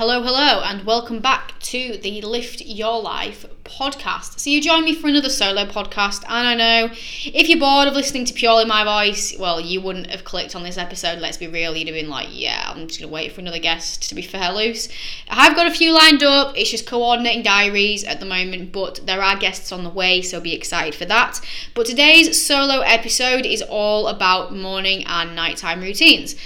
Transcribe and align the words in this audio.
Hello, 0.00 0.22
hello, 0.22 0.62
and 0.62 0.86
welcome 0.86 1.20
back 1.20 1.58
to 1.60 1.98
the 1.98 2.22
Lift 2.22 2.62
Your 2.62 3.02
Life 3.02 3.44
podcast. 3.64 4.40
So, 4.40 4.48
you 4.48 4.62
join 4.62 4.82
me 4.82 4.94
for 4.94 5.08
another 5.08 5.28
solo 5.28 5.66
podcast, 5.66 6.24
and 6.26 6.48
I 6.48 6.54
know 6.54 6.90
if 6.90 7.50
you're 7.50 7.58
bored 7.58 7.86
of 7.86 7.92
listening 7.92 8.24
to 8.24 8.32
purely 8.32 8.64
my 8.64 8.82
voice, 8.82 9.36
well, 9.38 9.60
you 9.60 9.82
wouldn't 9.82 10.06
have 10.06 10.24
clicked 10.24 10.56
on 10.56 10.62
this 10.62 10.78
episode, 10.78 11.18
let's 11.18 11.36
be 11.36 11.48
real. 11.48 11.76
You'd 11.76 11.88
have 11.88 11.94
been 11.94 12.08
like, 12.08 12.28
yeah, 12.30 12.72
I'm 12.74 12.88
just 12.88 12.98
gonna 12.98 13.12
wait 13.12 13.32
for 13.32 13.42
another 13.42 13.58
guest 13.58 14.08
to 14.08 14.14
be 14.14 14.22
fair 14.22 14.54
loose. 14.54 14.88
I've 15.28 15.54
got 15.54 15.66
a 15.66 15.70
few 15.70 15.92
lined 15.92 16.22
up, 16.22 16.56
it's 16.56 16.70
just 16.70 16.86
coordinating 16.86 17.42
diaries 17.42 18.02
at 18.02 18.20
the 18.20 18.26
moment, 18.26 18.72
but 18.72 19.04
there 19.04 19.22
are 19.22 19.36
guests 19.36 19.70
on 19.70 19.84
the 19.84 19.90
way, 19.90 20.22
so 20.22 20.40
be 20.40 20.54
excited 20.54 20.94
for 20.94 21.04
that. 21.04 21.42
But 21.74 21.84
today's 21.84 22.42
solo 22.42 22.80
episode 22.80 23.44
is 23.44 23.60
all 23.60 24.08
about 24.08 24.56
morning 24.56 25.04
and 25.04 25.36
nighttime 25.36 25.82
routines. 25.82 26.36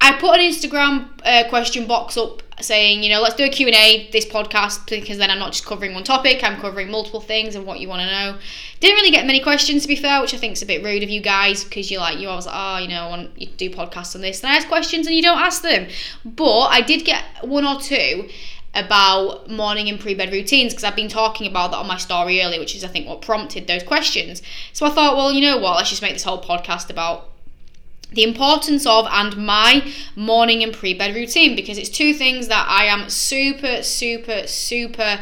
I 0.00 0.12
put 0.18 0.38
an 0.38 0.40
Instagram 0.40 1.08
uh, 1.24 1.48
question 1.48 1.86
box 1.86 2.16
up 2.16 2.42
saying, 2.60 3.02
you 3.02 3.10
know, 3.10 3.20
let's 3.20 3.34
do 3.34 3.44
a 3.44 3.48
Q&A 3.48 4.08
this 4.12 4.26
podcast 4.26 4.88
because 4.88 5.18
then 5.18 5.30
I'm 5.30 5.38
not 5.38 5.52
just 5.52 5.66
covering 5.66 5.94
one 5.94 6.04
topic, 6.04 6.42
I'm 6.44 6.60
covering 6.60 6.90
multiple 6.90 7.20
things 7.20 7.54
and 7.54 7.66
what 7.66 7.80
you 7.80 7.88
want 7.88 8.02
to 8.02 8.06
know. 8.06 8.38
Didn't 8.80 8.96
really 8.96 9.10
get 9.10 9.26
many 9.26 9.40
questions 9.40 9.82
to 9.82 9.88
be 9.88 9.96
fair, 9.96 10.20
which 10.20 10.34
I 10.34 10.36
think 10.36 10.52
is 10.52 10.62
a 10.62 10.66
bit 10.66 10.84
rude 10.84 11.02
of 11.02 11.10
you 11.10 11.20
guys 11.20 11.64
because 11.64 11.90
you're 11.90 12.00
like, 12.00 12.18
you 12.18 12.28
always 12.28 12.46
like, 12.46 12.54
oh, 12.56 12.78
you 12.78 12.88
know, 12.88 13.06
I 13.06 13.08
want 13.08 13.40
you 13.40 13.46
to 13.46 13.52
do 13.56 13.70
podcasts 13.70 14.14
on 14.14 14.20
this. 14.20 14.42
And 14.42 14.52
I 14.52 14.56
ask 14.56 14.68
questions 14.68 15.06
and 15.06 15.16
you 15.16 15.22
don't 15.22 15.38
ask 15.38 15.62
them. 15.62 15.88
But 16.24 16.66
I 16.66 16.80
did 16.80 17.04
get 17.04 17.24
one 17.42 17.64
or 17.64 17.80
two 17.80 18.28
about 18.74 19.48
morning 19.48 19.88
and 19.88 20.00
pre-bed 20.00 20.32
routines 20.32 20.72
because 20.72 20.84
I've 20.84 20.96
been 20.96 21.08
talking 21.08 21.46
about 21.46 21.70
that 21.70 21.76
on 21.78 21.86
my 21.86 21.96
story 21.96 22.42
earlier, 22.42 22.60
which 22.60 22.74
is 22.74 22.84
I 22.84 22.88
think 22.88 23.06
what 23.06 23.22
prompted 23.22 23.66
those 23.66 23.82
questions. 23.82 24.42
So 24.72 24.84
I 24.86 24.90
thought, 24.90 25.16
well, 25.16 25.32
you 25.32 25.40
know 25.40 25.58
what, 25.58 25.76
let's 25.76 25.90
just 25.90 26.02
make 26.02 26.12
this 26.12 26.24
whole 26.24 26.42
podcast 26.42 26.90
about 26.90 27.30
the 28.12 28.22
importance 28.22 28.86
of 28.86 29.06
and 29.10 29.36
my 29.36 29.92
morning 30.16 30.62
and 30.62 30.72
pre 30.72 30.94
bed 30.94 31.14
routine 31.14 31.56
because 31.56 31.78
it's 31.78 31.88
two 31.88 32.14
things 32.14 32.48
that 32.48 32.66
I 32.68 32.84
am 32.84 33.08
super, 33.08 33.82
super, 33.82 34.46
super 34.46 35.20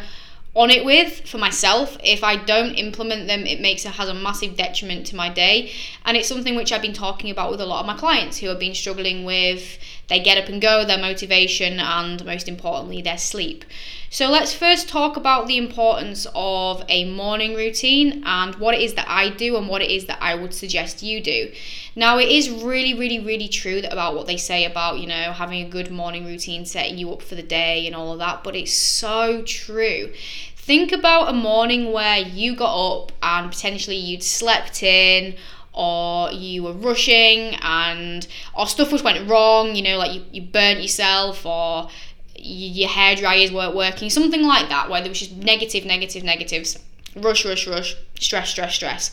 on 0.55 0.71
it 0.71 0.85
with 0.85 1.27
for 1.27 1.39
myself. 1.39 1.97
If 2.05 2.23
I 2.23 2.37
don't 2.37 2.75
implement 2.75 3.27
them, 3.27 3.47
it 3.47 3.61
makes 3.61 3.87
it 3.87 3.93
has 3.93 4.09
a 4.09 4.15
massive 4.15 4.57
detriment 4.57 5.07
to 5.07 5.17
my 5.17 5.31
day. 5.31 5.73
And 6.05 6.17
it's 6.17 6.29
something 6.29 6.55
which 6.55 6.73
I've 6.73 6.83
been 6.83 6.93
talking 6.93 7.31
about 7.31 7.51
with 7.51 7.61
a 7.61 7.67
lot 7.67 7.81
of 7.81 7.87
my 7.87 7.97
clients 7.97 8.39
who 8.39 8.49
have 8.49 8.59
been 8.59 8.75
struggling 8.75 9.25
with 9.25 9.79
they 10.13 10.21
get 10.21 10.37
up 10.37 10.51
and 10.51 10.61
go, 10.61 10.85
their 10.85 10.99
motivation, 10.99 11.81
and 11.81 12.23
most 12.27 12.47
importantly, 12.47 13.01
their 13.01 13.17
sleep. 13.17 13.65
So 14.11 14.31
let's 14.31 14.53
first 14.53 14.91
talk 14.91 15.17
about 15.17 15.47
the 15.47 15.57
importance 15.57 16.27
of 16.35 16.85
a 16.87 17.11
morning 17.11 17.55
routine 17.55 18.23
and 18.27 18.55
what 18.57 18.75
it 18.75 18.83
is 18.83 18.93
that 18.95 19.09
I 19.09 19.31
do 19.31 19.57
and 19.57 19.69
what 19.69 19.81
it 19.81 19.91
is 19.91 20.05
that 20.07 20.19
I 20.21 20.35
would 20.35 20.53
suggest 20.53 21.03
you 21.03 21.23
do. 21.23 21.51
Now, 21.97 22.19
it 22.19 22.29
is 22.29 22.51
really, 22.51 22.93
really, 22.93 23.21
really 23.21 23.49
true 23.49 23.81
that 23.81 23.91
about 23.91 24.15
what 24.15 24.27
they 24.27 24.37
say 24.37 24.67
about, 24.67 24.99
you 24.99 25.07
know, 25.07 25.33
having 25.33 25.65
a 25.65 25.69
good 25.71 25.91
morning 25.91 26.27
routine, 26.27 26.67
setting 26.67 26.99
you 26.99 27.11
up 27.11 27.23
for 27.23 27.35
the 27.35 27.43
day 27.43 27.87
and 27.87 27.97
all 27.97 28.13
of 28.13 28.19
that, 28.19 28.45
but 28.45 28.55
it's 28.55 28.75
so 28.75 29.41
true. 29.41 30.13
Think 30.57 30.93
about 30.93 31.31
a 31.31 31.33
morning 31.33 31.91
where 31.91 32.19
you 32.19 32.55
got 32.55 32.75
up 32.75 33.13
and 33.23 33.51
potentially 33.51 33.97
you'd 33.97 34.23
slept 34.23 34.83
in 34.83 35.37
or 35.73 36.31
you 36.33 36.63
were 36.63 36.73
rushing 36.73 37.57
and 37.63 38.27
or 38.55 38.67
stuff 38.67 38.93
was 38.93 39.03
went 39.03 39.29
wrong, 39.29 39.75
you 39.75 39.83
know, 39.83 39.99
like 39.99 40.13
you, 40.13 40.23
you 40.31 40.43
burnt 40.43 40.81
yourself 40.81 41.47
or 41.47 41.89
your 42.37 42.89
hair 42.89 43.15
dryers 43.17 43.53
weren't 43.53 43.75
working, 43.75 44.11
something 44.11 44.43
like 44.43 44.69
that, 44.69 44.91
where 44.91 45.01
there 45.01 45.09
was 45.09 45.21
just 45.21 45.37
negative, 45.37 45.85
negative, 45.85 46.25
negatives, 46.25 46.79
rush, 47.17 47.45
rush, 47.45 47.67
rush, 47.67 47.97
stress, 48.19 48.51
stress, 48.51 48.75
stress. 48.75 49.13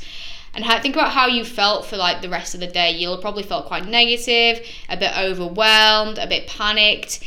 And 0.53 0.65
think 0.81 0.95
about 0.95 1.11
how 1.11 1.27
you 1.27 1.45
felt 1.45 1.85
for 1.85 1.95
like 1.95 2.21
the 2.21 2.29
rest 2.29 2.55
of 2.55 2.59
the 2.59 2.67
day. 2.67 2.91
You'll 2.91 3.19
probably 3.19 3.43
felt 3.43 3.67
quite 3.67 3.85
negative, 3.85 4.65
a 4.89 4.97
bit 4.97 5.15
overwhelmed, 5.17 6.17
a 6.17 6.25
bit 6.25 6.47
panicked. 6.47 7.23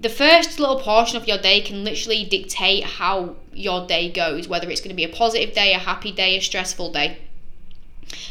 The 0.00 0.08
first 0.08 0.58
little 0.58 0.80
portion 0.80 1.16
of 1.16 1.28
your 1.28 1.38
day 1.38 1.60
can 1.60 1.84
literally 1.84 2.24
dictate 2.24 2.84
how 2.84 3.36
your 3.52 3.86
day 3.86 4.10
goes, 4.10 4.48
whether 4.48 4.70
it's 4.70 4.80
going 4.80 4.90
to 4.90 4.96
be 4.96 5.04
a 5.04 5.08
positive 5.08 5.54
day, 5.54 5.74
a 5.74 5.78
happy 5.78 6.10
day, 6.10 6.36
a 6.36 6.40
stressful 6.40 6.90
day. 6.92 7.18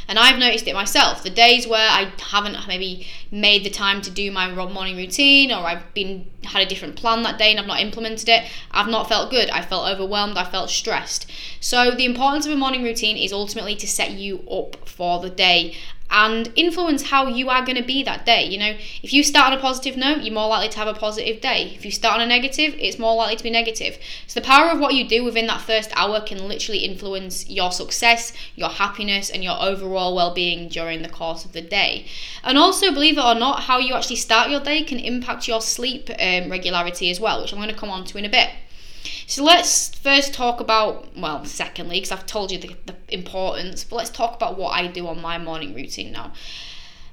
And 0.07 0.19
I've 0.19 0.39
noticed 0.39 0.67
it 0.67 0.73
myself. 0.73 1.23
The 1.23 1.29
days 1.29 1.67
where 1.67 1.89
I 1.89 2.11
haven't 2.19 2.67
maybe 2.67 3.07
made 3.31 3.63
the 3.63 3.69
time 3.69 4.01
to 4.01 4.11
do 4.11 4.31
my 4.31 4.53
morning 4.53 4.97
routine 4.97 5.51
or 5.51 5.65
I've 5.65 5.93
been 5.93 6.29
had 6.43 6.61
a 6.61 6.65
different 6.65 6.95
plan 6.95 7.23
that 7.23 7.37
day 7.37 7.51
and 7.51 7.59
I've 7.59 7.67
not 7.67 7.79
implemented 7.79 8.29
it, 8.29 8.43
I've 8.71 8.87
not 8.87 9.07
felt 9.07 9.29
good. 9.29 9.49
I 9.49 9.61
felt 9.61 9.87
overwhelmed, 9.87 10.37
I 10.37 10.43
felt 10.43 10.69
stressed. 10.69 11.29
So 11.59 11.91
the 11.91 12.05
importance 12.05 12.45
of 12.45 12.51
a 12.51 12.55
morning 12.55 12.83
routine 12.83 13.17
is 13.17 13.31
ultimately 13.31 13.75
to 13.77 13.87
set 13.87 14.11
you 14.11 14.45
up 14.49 14.87
for 14.87 15.19
the 15.19 15.29
day 15.29 15.75
and 16.13 16.51
influence 16.55 17.09
how 17.09 17.27
you 17.27 17.49
are 17.49 17.65
going 17.65 17.75
to 17.75 17.83
be 17.83 18.03
that 18.03 18.23
day. 18.23 18.45
You 18.45 18.59
know, 18.59 18.77
if 19.01 19.11
you 19.11 19.23
start 19.23 19.51
on 19.51 19.57
a 19.57 19.61
positive 19.61 19.97
note, 19.97 20.21
you're 20.21 20.33
more 20.33 20.47
likely 20.47 20.69
to 20.69 20.77
have 20.77 20.87
a 20.87 20.93
positive 20.93 21.41
day. 21.41 21.73
If 21.75 21.83
you 21.83 21.91
start 21.91 22.15
on 22.15 22.21
a 22.21 22.27
negative, 22.27 22.75
it's 22.77 22.99
more 22.99 23.15
likely 23.15 23.35
to 23.37 23.43
be 23.43 23.49
negative. 23.49 23.97
So, 24.27 24.39
the 24.39 24.45
power 24.45 24.69
of 24.69 24.79
what 24.79 24.93
you 24.93 25.07
do 25.07 25.23
within 25.23 25.47
that 25.47 25.61
first 25.61 25.91
hour 25.95 26.21
can 26.21 26.47
literally 26.47 26.85
influence 26.85 27.49
your 27.49 27.71
success, 27.71 28.31
your 28.55 28.69
happiness, 28.69 29.31
and 29.31 29.43
your 29.43 29.59
overall 29.59 30.15
well 30.15 30.33
being 30.33 30.69
during 30.69 31.01
the 31.01 31.09
course 31.09 31.45
of 31.45 31.53
the 31.53 31.61
day. 31.61 32.05
And 32.43 32.59
also, 32.59 32.93
believe 32.93 33.17
it 33.17 33.23
or 33.23 33.35
not, 33.35 33.61
how 33.61 33.79
you 33.79 33.95
actually 33.95 34.17
start 34.17 34.51
your 34.51 34.59
day 34.59 34.83
can 34.83 34.99
impact 34.99 35.47
your 35.47 35.61
sleep 35.61 36.11
um, 36.19 36.51
regularity 36.51 37.09
as 37.09 37.19
well, 37.19 37.41
which 37.41 37.51
I'm 37.51 37.59
going 37.59 37.69
to 37.69 37.75
come 37.75 37.89
on 37.89 38.05
to 38.05 38.17
in 38.19 38.25
a 38.25 38.29
bit. 38.29 38.49
So 39.27 39.43
let's 39.43 39.93
first 39.95 40.33
talk 40.33 40.59
about, 40.59 41.17
well, 41.17 41.45
secondly, 41.45 41.97
because 41.97 42.11
I've 42.11 42.25
told 42.25 42.51
you 42.51 42.57
the, 42.57 42.75
the 42.85 42.95
importance, 43.09 43.83
but 43.83 43.97
let's 43.97 44.09
talk 44.09 44.35
about 44.35 44.57
what 44.57 44.71
I 44.71 44.87
do 44.87 45.07
on 45.07 45.21
my 45.21 45.37
morning 45.37 45.73
routine 45.73 46.11
now. 46.11 46.33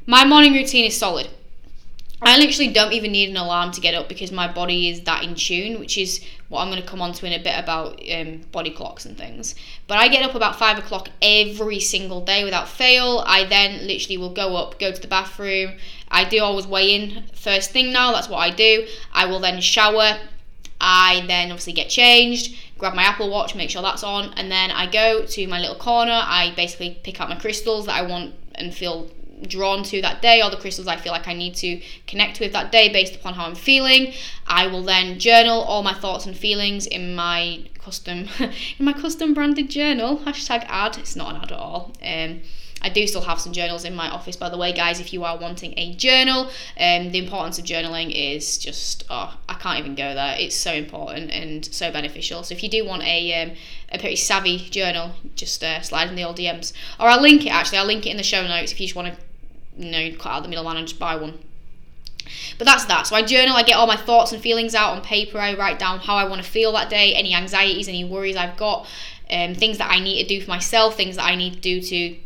My 0.07 0.25
morning 0.25 0.53
routine 0.53 0.85
is 0.85 0.97
solid. 0.97 1.29
I 2.23 2.37
literally 2.37 2.71
don't 2.71 2.93
even 2.93 3.13
need 3.13 3.31
an 3.31 3.37
alarm 3.39 3.73
to 3.73 3.81
get 3.81 3.95
up 3.95 4.09
because 4.09 4.31
my 4.31 4.47
body 4.47 4.91
is 4.91 5.01
that 5.03 5.25
in 5.25 5.35
tune, 5.35 5.81
which 5.81 5.97
is 5.97 6.23
what 6.51 6.61
I'm 6.61 6.69
going 6.69 6.83
to 6.83 6.87
come 6.87 7.01
on 7.01 7.15
to 7.15 7.27
in 7.27 7.33
a 7.33 7.43
bit 7.43 7.59
about 7.59 7.99
um, 8.13 8.43
body 8.53 8.71
clocks 8.71 9.07
and 9.07 9.17
things. 9.17 9.55
But 9.87 9.97
I 9.97 10.09
get 10.09 10.23
up 10.23 10.35
about 10.35 10.59
five 10.59 10.79
o'clock 10.79 11.09
every 11.23 11.81
single 11.81 12.23
day 12.23 12.45
without 12.45 12.69
fail. 12.69 13.25
I 13.27 13.45
then 13.45 13.87
literally 13.87 14.19
will 14.19 14.35
go 14.35 14.57
up, 14.57 14.79
go 14.79 14.93
to 14.93 15.01
the 15.01 15.09
bathroom. 15.09 15.77
I 16.11 16.25
do 16.25 16.43
always 16.43 16.67
weigh 16.67 16.95
in 16.95 17.25
first 17.33 17.71
thing 17.71 17.91
now, 17.91 18.13
that's 18.13 18.29
what 18.29 18.39
I 18.39 18.51
do. 18.51 18.87
I 19.13 19.25
will 19.25 19.41
then 19.41 19.63
shower, 19.63 20.19
I 20.81 21.25
then 21.27 21.51
obviously 21.51 21.75
get 21.75 21.91
changed, 21.91 22.57
grab 22.79 22.95
my 22.95 23.03
Apple 23.03 23.31
Watch, 23.31 23.55
make 23.55 23.71
sure 23.71 23.83
that's 23.83 24.03
on, 24.03 24.33
and 24.35 24.51
then 24.51 24.71
I 24.71 24.91
go 24.91 25.25
to 25.25 25.47
my 25.47 25.61
little 25.61 25.77
corner. 25.77 26.23
I 26.25 26.53
basically 26.57 26.99
pick 27.05 27.21
out 27.21 27.29
my 27.29 27.37
crystals 27.37 27.87
that 27.87 27.97
I 27.97 28.03
want 28.03 28.35
and 28.55 28.75
feel 28.75 29.11
drawn 29.47 29.83
to 29.85 30.03
that 30.03 30.23
day, 30.23 30.43
or 30.43 30.51
the 30.51 30.57
crystals 30.57 30.87
I 30.87 30.97
feel 30.97 31.13
like 31.13 31.29
I 31.29 31.35
need 31.35 31.55
to 31.57 31.81
connect 32.07 32.41
with 32.41 32.53
that 32.53 32.73
day 32.73 32.93
based 32.93 33.15
upon 33.15 33.35
how 33.35 33.47
I'm 33.47 33.55
feeling. 33.55 34.13
I 34.47 34.67
will 34.67 34.83
then 34.83 35.19
journal 35.19 35.61
all 35.63 35.83
my 35.83 35.95
thoughts 35.95 36.27
and 36.27 36.37
feelings 36.37 36.87
in 36.87 37.15
my 37.15 37.65
custom 37.79 38.29
in 38.79 38.85
my 38.85 38.93
custom 38.93 39.35
branded 39.35 39.71
journal. 39.71 40.19
Hashtag 40.19 40.65
ad. 40.69 40.99
It's 40.99 41.17
not 41.17 41.35
an 41.35 41.43
ad 41.43 41.53
at 41.53 41.59
all. 41.59 41.95
Um, 42.03 42.41
I 42.83 42.89
do 42.89 43.07
still 43.07 43.23
have 43.23 43.41
some 43.41 43.53
journals 43.53 43.85
in 43.85 43.95
my 43.95 44.09
office, 44.09 44.37
by 44.37 44.49
the 44.49 44.57
way, 44.57 44.73
guys. 44.73 45.01
If 45.01 45.13
you 45.13 45.25
are 45.25 45.37
wanting 45.37 45.75
a 45.77 45.95
journal, 45.95 46.51
um, 46.79 47.11
the 47.11 47.19
importance 47.19 47.59
of 47.59 47.65
journaling 47.65 48.11
is 48.11 48.59
just 48.59 49.05
oh, 49.11 49.37
I 49.49 49.55
can't 49.55 49.79
even 49.79 49.95
go 49.95 50.15
there. 50.15 50.37
It's 50.39 50.57
so 50.57 50.73
important 50.73 51.31
and 51.31 51.65
so 51.65 51.91
beneficial. 51.93 52.43
So 52.43 52.55
if 52.55 52.63
you 52.63 52.69
do 52.69 52.85
want 52.85 53.03
a 53.03 53.43
um, 53.43 53.53
a 53.93 53.99
pretty 53.99 54.17
savvy 54.17 54.59
journal, 54.59 55.13
just 55.35 55.63
uh, 55.63 55.81
slide 55.83 56.09
in 56.09 56.17
the 56.17 56.25
old 56.25 56.37
DMs, 56.37 56.73
or 56.99 57.09
I'll 57.09 57.21
link 57.21 57.47
it. 57.47 57.51
Actually, 57.51 57.79
I'll 57.79 57.87
link 57.87 58.07
it 58.07 58.11
in 58.11 58.17
the 58.17 58.23
show 58.23 58.47
notes 58.47 58.73
if 58.73 58.81
you 58.81 58.87
just 58.87 58.97
want 58.97 59.15
to, 59.15 59.85
you 59.85 59.91
know, 59.91 60.17
cut 60.19 60.33
out 60.33 60.43
the 60.43 60.49
middleman 60.49 60.77
and 60.77 60.87
just 60.87 61.01
buy 61.01 61.17
one. 61.17 61.39
But 62.59 62.67
that's 62.67 62.85
that. 62.87 63.07
So 63.07 63.17
I 63.17 63.23
journal, 63.23 63.57
I 63.57 63.63
get 63.63 63.77
all 63.77 63.87
my 63.87 63.97
thoughts 63.97 64.33
and 64.33 64.41
feelings 64.41 64.75
out 64.75 64.95
on 64.95 65.03
paper. 65.03 65.39
I 65.39 65.55
write 65.55 65.79
down 65.79 66.01
how 66.01 66.17
I 66.17 66.25
want 66.25 66.43
to 66.43 66.49
feel 66.49 66.73
that 66.73 66.91
day, 66.91 67.15
any 67.15 67.35
anxieties, 67.35 67.89
any 67.89 68.05
worries 68.05 68.37
I've 68.37 68.57
got, 68.57 68.87
um, 69.31 69.55
things 69.55 69.79
that 69.79 69.91
I 69.91 70.01
need 70.01 70.23
to 70.23 70.29
do 70.29 70.45
for 70.45 70.51
myself, 70.51 70.97
things 70.97 71.17
that 71.17 71.25
I 71.25 71.35
need 71.35 71.55
to 71.55 71.61
do 71.61 71.81
to 71.81 72.17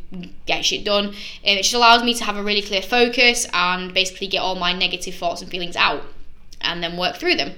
get 0.47 0.65
shit 0.65 0.85
done. 0.85 1.09
Um, 1.09 1.15
it 1.43 1.63
just 1.63 1.75
allows 1.75 2.03
me 2.03 2.15
to 2.15 2.25
have 2.25 2.37
a 2.37 2.43
really 2.43 2.63
clear 2.63 2.83
focus 2.83 3.47
and 3.53 3.93
basically 3.93 4.29
get 4.29 4.39
all 4.39 4.55
my 4.55 4.73
negative 4.73 5.15
thoughts 5.15 5.43
and 5.43 5.51
feelings 5.51 5.77
out 5.77 6.03
and 6.61 6.83
then 6.83 6.97
work 6.97 7.17
through 7.17 7.37
them. 7.37 7.53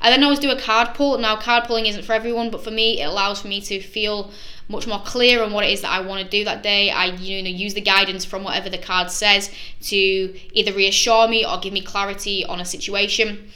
I 0.00 0.10
then 0.10 0.22
always 0.22 0.38
do 0.38 0.50
a 0.50 0.60
card 0.60 0.94
pull. 0.94 1.18
Now, 1.18 1.36
card 1.36 1.64
pulling 1.64 1.86
isn't 1.86 2.04
for 2.04 2.12
everyone, 2.12 2.50
but 2.50 2.62
for 2.62 2.70
me, 2.70 3.00
it 3.00 3.04
allows 3.04 3.40
for 3.40 3.48
me 3.48 3.60
to 3.62 3.80
feel 3.80 4.30
much 4.68 4.86
more 4.86 5.00
clear 5.00 5.42
on 5.42 5.52
what 5.52 5.64
it 5.64 5.70
is 5.70 5.82
that 5.82 5.90
I 5.90 6.00
want 6.00 6.24
to 6.24 6.28
do 6.28 6.44
that 6.44 6.62
day. 6.62 6.90
I 6.90 7.06
you 7.06 7.42
know 7.42 7.50
use 7.50 7.74
the 7.74 7.80
guidance 7.80 8.24
from 8.24 8.42
whatever 8.42 8.70
the 8.70 8.78
card 8.78 9.10
says 9.10 9.50
to 9.82 9.96
either 9.96 10.72
reassure 10.72 11.28
me 11.28 11.44
or 11.44 11.58
give 11.58 11.72
me 11.72 11.82
clarity 11.82 12.44
on 12.44 12.60
a 12.60 12.64
situation. 12.64 13.50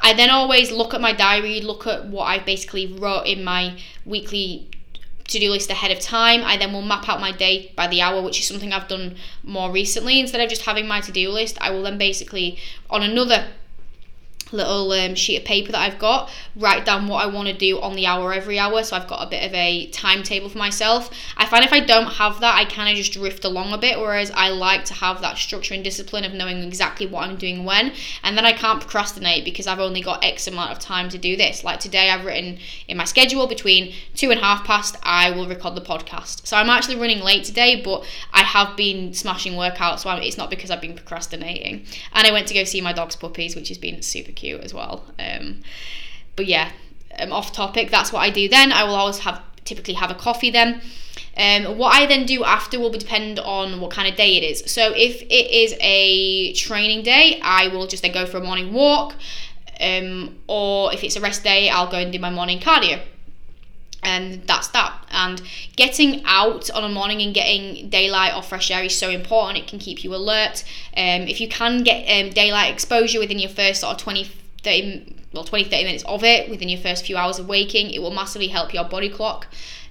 I 0.00 0.14
then 0.14 0.30
always 0.30 0.70
look 0.70 0.94
at 0.94 1.00
my 1.00 1.12
diary, 1.12 1.60
look 1.60 1.86
at 1.86 2.06
what 2.06 2.24
I 2.24 2.38
basically 2.38 2.86
wrote 2.92 3.24
in 3.24 3.44
my 3.44 3.78
weekly 4.06 4.69
to-do 5.30 5.50
list 5.50 5.70
ahead 5.70 5.90
of 5.90 6.00
time. 6.00 6.42
I 6.44 6.56
then 6.56 6.72
will 6.72 6.82
map 6.82 7.08
out 7.08 7.20
my 7.20 7.32
day 7.32 7.72
by 7.76 7.86
the 7.86 8.02
hour, 8.02 8.20
which 8.20 8.38
is 8.38 8.46
something 8.46 8.72
I've 8.72 8.88
done 8.88 9.16
more 9.42 9.70
recently. 9.70 10.20
Instead 10.20 10.40
of 10.40 10.48
just 10.48 10.62
having 10.62 10.86
my 10.86 11.00
to-do 11.00 11.30
list, 11.30 11.56
I 11.60 11.70
will 11.70 11.82
then 11.82 11.98
basically 11.98 12.58
on 12.88 13.02
another 13.02 13.48
little 14.52 14.92
um, 14.92 15.14
sheet 15.14 15.38
of 15.38 15.44
paper 15.44 15.72
that 15.72 15.80
I've 15.80 15.98
got, 15.98 16.30
write 16.56 16.84
down 16.84 17.08
what 17.08 17.24
I 17.24 17.26
want 17.26 17.48
to 17.48 17.54
do 17.54 17.80
on 17.80 17.94
the 17.94 18.06
hour 18.06 18.32
every 18.32 18.58
hour. 18.58 18.82
So 18.82 18.96
I've 18.96 19.08
got 19.08 19.26
a 19.26 19.30
bit 19.30 19.44
of 19.44 19.54
a 19.54 19.86
timetable 19.88 20.48
for 20.48 20.58
myself. 20.58 21.10
I 21.36 21.46
find 21.46 21.64
if 21.64 21.72
I 21.72 21.80
don't 21.80 22.12
have 22.12 22.40
that, 22.40 22.56
I 22.56 22.64
kind 22.64 22.90
of 22.90 22.96
just 22.96 23.12
drift 23.12 23.44
along 23.44 23.72
a 23.72 23.78
bit, 23.78 23.98
whereas 23.98 24.30
I 24.34 24.48
like 24.50 24.84
to 24.86 24.94
have 24.94 25.20
that 25.20 25.38
structure 25.38 25.74
and 25.74 25.84
discipline 25.84 26.24
of 26.24 26.32
knowing 26.32 26.62
exactly 26.62 27.06
what 27.06 27.28
I'm 27.28 27.36
doing 27.36 27.64
when. 27.64 27.92
And 28.22 28.36
then 28.36 28.44
I 28.44 28.52
can't 28.52 28.80
procrastinate 28.80 29.44
because 29.44 29.66
I've 29.66 29.78
only 29.78 30.02
got 30.02 30.24
X 30.24 30.46
amount 30.46 30.72
of 30.72 30.78
time 30.78 31.08
to 31.10 31.18
do 31.18 31.36
this. 31.36 31.64
Like 31.64 31.80
today, 31.80 32.10
I've 32.10 32.24
written 32.24 32.58
in 32.88 32.96
my 32.96 33.04
schedule 33.04 33.46
between 33.46 33.94
two 34.14 34.30
and 34.30 34.40
half 34.40 34.64
past, 34.64 34.96
I 35.02 35.30
will 35.30 35.48
record 35.48 35.74
the 35.74 35.80
podcast. 35.80 36.46
So 36.46 36.56
I'm 36.56 36.68
actually 36.68 36.96
running 36.96 37.20
late 37.20 37.44
today, 37.44 37.80
but 37.82 38.04
I 38.32 38.42
have 38.42 38.76
been 38.76 39.14
smashing 39.14 39.54
workouts, 39.54 40.00
so 40.00 40.10
it's 40.10 40.36
not 40.36 40.50
because 40.50 40.70
I've 40.70 40.80
been 40.80 40.96
procrastinating. 40.96 41.86
And 42.12 42.26
I 42.26 42.32
went 42.32 42.48
to 42.48 42.54
go 42.54 42.64
see 42.64 42.80
my 42.80 42.92
dog's 42.92 43.16
puppies, 43.16 43.54
which 43.54 43.68
has 43.68 43.78
been 43.78 44.02
super 44.02 44.32
cute 44.32 44.39
as 44.62 44.72
well. 44.74 45.04
Um, 45.18 45.62
but 46.36 46.46
yeah, 46.46 46.70
um, 47.18 47.32
off 47.32 47.52
topic. 47.52 47.90
That's 47.90 48.12
what 48.12 48.20
I 48.20 48.30
do 48.30 48.48
then. 48.48 48.72
I 48.72 48.84
will 48.84 48.94
always 48.94 49.18
have 49.18 49.42
typically 49.64 49.94
have 49.94 50.10
a 50.10 50.14
coffee 50.14 50.50
then. 50.50 50.80
Um, 51.36 51.78
what 51.78 51.94
I 51.94 52.06
then 52.06 52.26
do 52.26 52.44
after 52.44 52.78
will 52.78 52.90
depend 52.90 53.38
on 53.38 53.80
what 53.80 53.90
kind 53.90 54.08
of 54.08 54.16
day 54.16 54.36
it 54.36 54.42
is. 54.42 54.70
So 54.70 54.92
if 54.94 55.22
it 55.22 55.50
is 55.50 55.74
a 55.80 56.52
training 56.54 57.02
day, 57.02 57.40
I 57.42 57.68
will 57.68 57.86
just 57.86 58.02
then 58.02 58.12
go 58.12 58.26
for 58.26 58.38
a 58.38 58.42
morning 58.42 58.72
walk. 58.72 59.14
Um, 59.80 60.38
or 60.46 60.92
if 60.92 61.02
it's 61.04 61.16
a 61.16 61.20
rest 61.20 61.42
day, 61.42 61.70
I'll 61.70 61.90
go 61.90 61.98
and 61.98 62.12
do 62.12 62.18
my 62.18 62.30
morning 62.30 62.58
cardio. 62.58 63.00
And 64.02 64.42
that's 64.46 64.68
that. 64.68 64.92
And 65.20 65.42
getting 65.76 66.22
out 66.24 66.70
on 66.70 66.84
a 66.84 66.88
morning 66.88 67.20
and 67.20 67.34
getting 67.34 67.88
daylight 67.90 68.34
or 68.34 68.42
fresh 68.42 68.70
air 68.70 68.82
is 68.82 68.98
so 68.98 69.10
important. 69.10 69.58
It 69.58 69.66
can 69.66 69.78
keep 69.78 70.02
you 70.02 70.14
alert. 70.14 70.64
Um, 70.96 71.22
if 71.28 71.40
you 71.40 71.48
can 71.48 71.82
get 71.82 72.04
um, 72.08 72.30
daylight 72.32 72.72
exposure 72.72 73.18
within 73.18 73.38
your 73.38 73.50
first 73.50 73.82
sort 73.82 73.92
of 73.92 73.98
20, 73.98 74.24
30, 74.62 75.16
well, 75.32 75.44
20, 75.44 75.64
30 75.64 75.84
minutes 75.84 76.04
of 76.04 76.24
it 76.24 76.50
within 76.50 76.68
your 76.68 76.80
first 76.80 77.04
few 77.06 77.16
hours 77.16 77.38
of 77.38 77.46
waking, 77.46 77.90
it 77.90 78.00
will 78.00 78.10
massively 78.10 78.48
help 78.48 78.72
your 78.72 78.84
body 78.84 79.08
clock. 79.08 79.46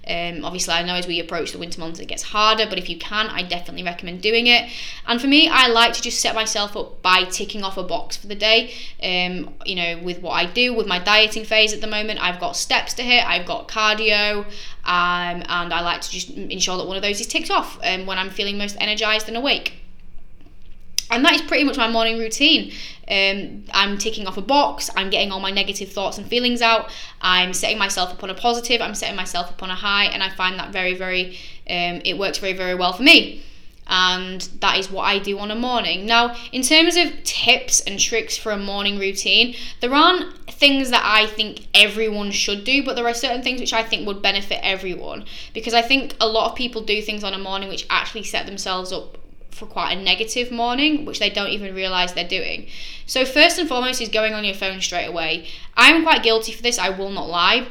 Um, 0.06 0.44
obviously, 0.44 0.74
I 0.74 0.82
know 0.82 0.94
as 0.94 1.06
we 1.06 1.20
approach 1.20 1.52
the 1.52 1.58
winter 1.58 1.80
months, 1.80 2.00
it 2.00 2.06
gets 2.06 2.22
harder, 2.22 2.66
but 2.68 2.78
if 2.78 2.88
you 2.88 2.98
can, 2.98 3.26
I 3.26 3.42
definitely 3.42 3.84
recommend 3.84 4.22
doing 4.22 4.46
it. 4.46 4.70
And 5.06 5.20
for 5.20 5.26
me, 5.26 5.48
I 5.48 5.68
like 5.68 5.92
to 5.94 6.02
just 6.02 6.20
set 6.20 6.34
myself 6.34 6.76
up 6.76 7.02
by 7.02 7.24
ticking 7.24 7.62
off 7.62 7.76
a 7.76 7.82
box 7.82 8.16
for 8.16 8.26
the 8.26 8.34
day. 8.34 8.72
Um, 9.02 9.54
you 9.64 9.74
know, 9.74 9.98
with 10.02 10.20
what 10.20 10.32
I 10.32 10.46
do 10.46 10.74
with 10.74 10.86
my 10.86 10.98
dieting 10.98 11.44
phase 11.44 11.72
at 11.72 11.80
the 11.80 11.86
moment, 11.86 12.22
I've 12.22 12.40
got 12.40 12.56
steps 12.56 12.94
to 12.94 13.02
hit, 13.02 13.24
I've 13.26 13.46
got 13.46 13.68
cardio, 13.68 14.44
um, 14.44 14.46
and 14.84 15.72
I 15.72 15.80
like 15.82 16.00
to 16.00 16.10
just 16.10 16.30
ensure 16.30 16.76
that 16.78 16.86
one 16.86 16.96
of 16.96 17.02
those 17.02 17.20
is 17.20 17.26
ticked 17.26 17.50
off 17.50 17.78
um, 17.82 18.06
when 18.06 18.18
I'm 18.18 18.30
feeling 18.30 18.58
most 18.58 18.76
energized 18.80 19.28
and 19.28 19.36
awake 19.36 19.74
and 21.10 21.24
that 21.24 21.34
is 21.34 21.42
pretty 21.42 21.64
much 21.64 21.76
my 21.76 21.88
morning 21.88 22.18
routine. 22.18 22.72
Um, 23.08 23.64
I'm 23.72 23.98
ticking 23.98 24.26
off 24.26 24.36
a 24.36 24.42
box, 24.42 24.88
I'm 24.96 25.10
getting 25.10 25.32
all 25.32 25.40
my 25.40 25.50
negative 25.50 25.90
thoughts 25.90 26.16
and 26.18 26.26
feelings 26.26 26.62
out, 26.62 26.90
I'm 27.20 27.52
setting 27.52 27.78
myself 27.78 28.10
up 28.10 28.22
on 28.22 28.30
a 28.30 28.34
positive, 28.34 28.80
I'm 28.80 28.94
setting 28.94 29.16
myself 29.16 29.48
up 29.48 29.62
on 29.62 29.70
a 29.70 29.74
high, 29.74 30.04
and 30.04 30.22
I 30.22 30.30
find 30.30 30.58
that 30.58 30.72
very, 30.72 30.94
very, 30.94 31.36
um, 31.68 32.00
it 32.04 32.16
works 32.18 32.38
very, 32.38 32.52
very 32.52 32.74
well 32.74 32.92
for 32.92 33.02
me. 33.02 33.42
And 33.92 34.40
that 34.60 34.78
is 34.78 34.88
what 34.88 35.02
I 35.02 35.18
do 35.18 35.40
on 35.40 35.50
a 35.50 35.56
morning. 35.56 36.06
Now, 36.06 36.36
in 36.52 36.62
terms 36.62 36.96
of 36.96 37.24
tips 37.24 37.80
and 37.80 37.98
tricks 37.98 38.36
for 38.36 38.52
a 38.52 38.56
morning 38.56 39.00
routine, 39.00 39.56
there 39.80 39.92
aren't 39.92 40.48
things 40.48 40.90
that 40.90 41.02
I 41.04 41.26
think 41.26 41.66
everyone 41.74 42.30
should 42.30 42.62
do, 42.62 42.84
but 42.84 42.94
there 42.94 43.08
are 43.08 43.14
certain 43.14 43.42
things 43.42 43.60
which 43.60 43.72
I 43.72 43.82
think 43.82 44.06
would 44.06 44.22
benefit 44.22 44.60
everyone. 44.62 45.24
Because 45.52 45.74
I 45.74 45.82
think 45.82 46.14
a 46.20 46.28
lot 46.28 46.48
of 46.48 46.56
people 46.56 46.82
do 46.84 47.02
things 47.02 47.24
on 47.24 47.34
a 47.34 47.38
morning 47.38 47.68
which 47.68 47.84
actually 47.90 48.22
set 48.22 48.46
themselves 48.46 48.92
up 48.92 49.18
for 49.50 49.66
quite 49.66 49.96
a 49.96 50.02
negative 50.02 50.50
morning, 50.50 51.04
which 51.04 51.18
they 51.18 51.30
don't 51.30 51.50
even 51.50 51.74
realize 51.74 52.14
they're 52.14 52.26
doing. 52.26 52.66
So, 53.06 53.24
first 53.24 53.58
and 53.58 53.68
foremost, 53.68 54.00
is 54.00 54.08
going 54.08 54.34
on 54.34 54.44
your 54.44 54.54
phone 54.54 54.80
straight 54.80 55.06
away. 55.06 55.48
I'm 55.76 56.02
quite 56.02 56.22
guilty 56.22 56.52
for 56.52 56.62
this, 56.62 56.78
I 56.78 56.90
will 56.90 57.10
not 57.10 57.28
lie. 57.28 57.66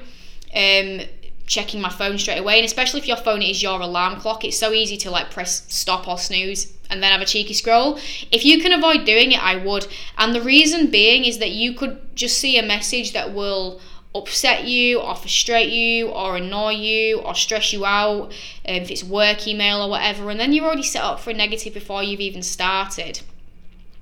Um, 0.53 1.01
checking 1.45 1.81
my 1.81 1.89
phone 1.89 2.17
straight 2.17 2.37
away, 2.37 2.57
and 2.57 2.65
especially 2.65 2.99
if 2.99 3.07
your 3.07 3.17
phone 3.17 3.41
is 3.41 3.63
your 3.63 3.81
alarm 3.81 4.19
clock, 4.19 4.45
it's 4.45 4.57
so 4.57 4.71
easy 4.71 4.97
to 4.97 5.09
like 5.09 5.31
press 5.31 5.65
stop 5.67 6.07
or 6.07 6.17
snooze 6.17 6.73
and 6.89 7.01
then 7.01 7.11
have 7.11 7.21
a 7.21 7.25
cheeky 7.25 7.53
scroll. 7.53 7.99
If 8.31 8.45
you 8.45 8.61
can 8.61 8.71
avoid 8.71 9.05
doing 9.05 9.31
it, 9.31 9.43
I 9.43 9.55
would. 9.55 9.87
And 10.17 10.33
the 10.33 10.41
reason 10.41 10.91
being 10.91 11.25
is 11.25 11.39
that 11.39 11.51
you 11.51 11.73
could 11.73 12.15
just 12.15 12.37
see 12.37 12.57
a 12.57 12.63
message 12.63 13.13
that 13.13 13.33
will 13.33 13.81
upset 14.15 14.65
you 14.65 14.99
or 14.99 15.15
frustrate 15.15 15.69
you 15.69 16.07
or 16.07 16.37
annoy 16.37 16.71
you 16.71 17.19
or 17.19 17.35
stress 17.35 17.71
you 17.71 17.85
out 17.85 18.23
um, 18.23 18.31
if 18.65 18.89
it's 18.89 19.03
work 19.03 19.47
email 19.47 19.81
or 19.81 19.89
whatever 19.89 20.29
and 20.31 20.39
then 20.39 20.51
you're 20.51 20.65
already 20.65 20.83
set 20.83 21.03
up 21.03 21.19
for 21.19 21.29
a 21.29 21.33
negative 21.33 21.73
before 21.73 22.01
you've 22.01 22.19
even 22.19 22.41
started 22.41 23.21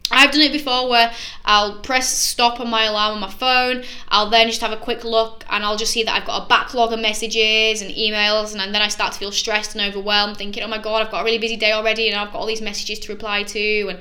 I've 0.09 0.31
done 0.31 0.41
it 0.41 0.53
before 0.53 0.89
where 0.89 1.11
I'll 1.43 1.79
press 1.79 2.09
stop 2.09 2.61
on 2.61 2.69
my 2.69 2.85
alarm 2.85 3.15
on 3.15 3.19
my 3.19 3.29
phone. 3.29 3.83
I'll 4.07 4.29
then 4.29 4.47
just 4.47 4.61
have 4.61 4.71
a 4.71 4.77
quick 4.77 5.03
look 5.03 5.43
and 5.49 5.65
I'll 5.65 5.75
just 5.75 5.91
see 5.91 6.03
that 6.03 6.15
I've 6.15 6.25
got 6.25 6.45
a 6.45 6.47
backlog 6.47 6.93
of 6.93 6.99
messages 6.99 7.81
and 7.81 7.91
emails. 7.93 8.55
And 8.57 8.73
then 8.73 8.81
I 8.81 8.87
start 8.87 9.13
to 9.13 9.19
feel 9.19 9.33
stressed 9.33 9.75
and 9.75 9.83
overwhelmed, 9.85 10.37
thinking, 10.37 10.63
oh 10.63 10.67
my 10.67 10.77
God, 10.77 11.05
I've 11.05 11.11
got 11.11 11.21
a 11.21 11.25
really 11.25 11.37
busy 11.39 11.57
day 11.57 11.73
already 11.73 12.09
and 12.09 12.17
I've 12.17 12.31
got 12.31 12.39
all 12.39 12.45
these 12.45 12.61
messages 12.61 12.99
to 12.99 13.11
reply 13.11 13.43
to. 13.43 13.87
And 13.89 13.99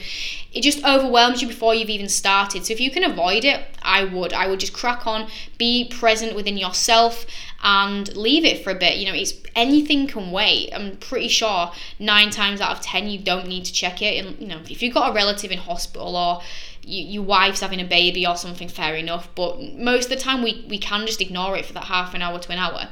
it 0.53 0.61
just 0.61 0.85
overwhelms 0.85 1.43
you 1.43 1.49
before 1.49 1.75
you've 1.75 1.91
even 1.91 2.09
started. 2.09 2.65
So 2.65 2.73
if 2.73 2.81
you 2.81 2.93
can 2.93 3.03
avoid 3.03 3.45
it, 3.45 3.65
I 3.87 4.05
would. 4.05 4.33
I 4.33 4.49
would 4.49 4.61
just 4.61 4.73
crack 4.73 5.07
on, 5.07 5.29
be 5.57 5.89
present 5.89 6.35
within 6.35 6.57
yourself 6.59 7.25
and 7.63 8.15
leave 8.17 8.45
it 8.45 8.63
for 8.63 8.71
a 8.71 8.75
bit. 8.75 8.97
You 8.99 9.07
know, 9.07 9.15
it's 9.15 9.33
anything 9.55 10.07
can 10.07 10.31
wait. 10.31 10.71
I'm 10.75 10.97
pretty 10.97 11.29
sure 11.29 11.73
nine 11.99 12.31
times 12.31 12.61
out 12.61 12.73
of 12.73 12.81
ten 12.81 13.09
you 13.09 13.19
don't 13.19 13.47
need 13.47 13.65
to 13.65 13.73
check 13.73 14.03
it. 14.03 14.25
And 14.25 14.39
you 14.41 14.49
know, 14.49 14.61
if 14.69 14.83
you've 14.83 14.95
got 14.95 15.11
a 15.11 15.15
relative 15.15 15.51
in 15.51 15.59
hospital 15.59 16.17
or 16.17 16.43
you, 16.83 17.05
your 17.05 17.23
wife's 17.23 17.61
having 17.61 17.81
a 17.81 17.85
baby 17.85 18.27
or 18.27 18.37
something, 18.37 18.69
fair 18.69 18.97
enough. 18.97 19.29
But 19.35 19.61
most 19.61 20.05
of 20.05 20.11
the 20.11 20.23
time 20.23 20.43
we, 20.43 20.67
we 20.69 20.79
can 20.79 21.07
just 21.07 21.21
ignore 21.21 21.57
it 21.57 21.65
for 21.65 21.73
that 21.75 21.85
half 21.85 22.15
an 22.15 22.23
hour 22.23 22.39
to 22.39 22.53
an 22.53 22.59
hour. 22.59 22.89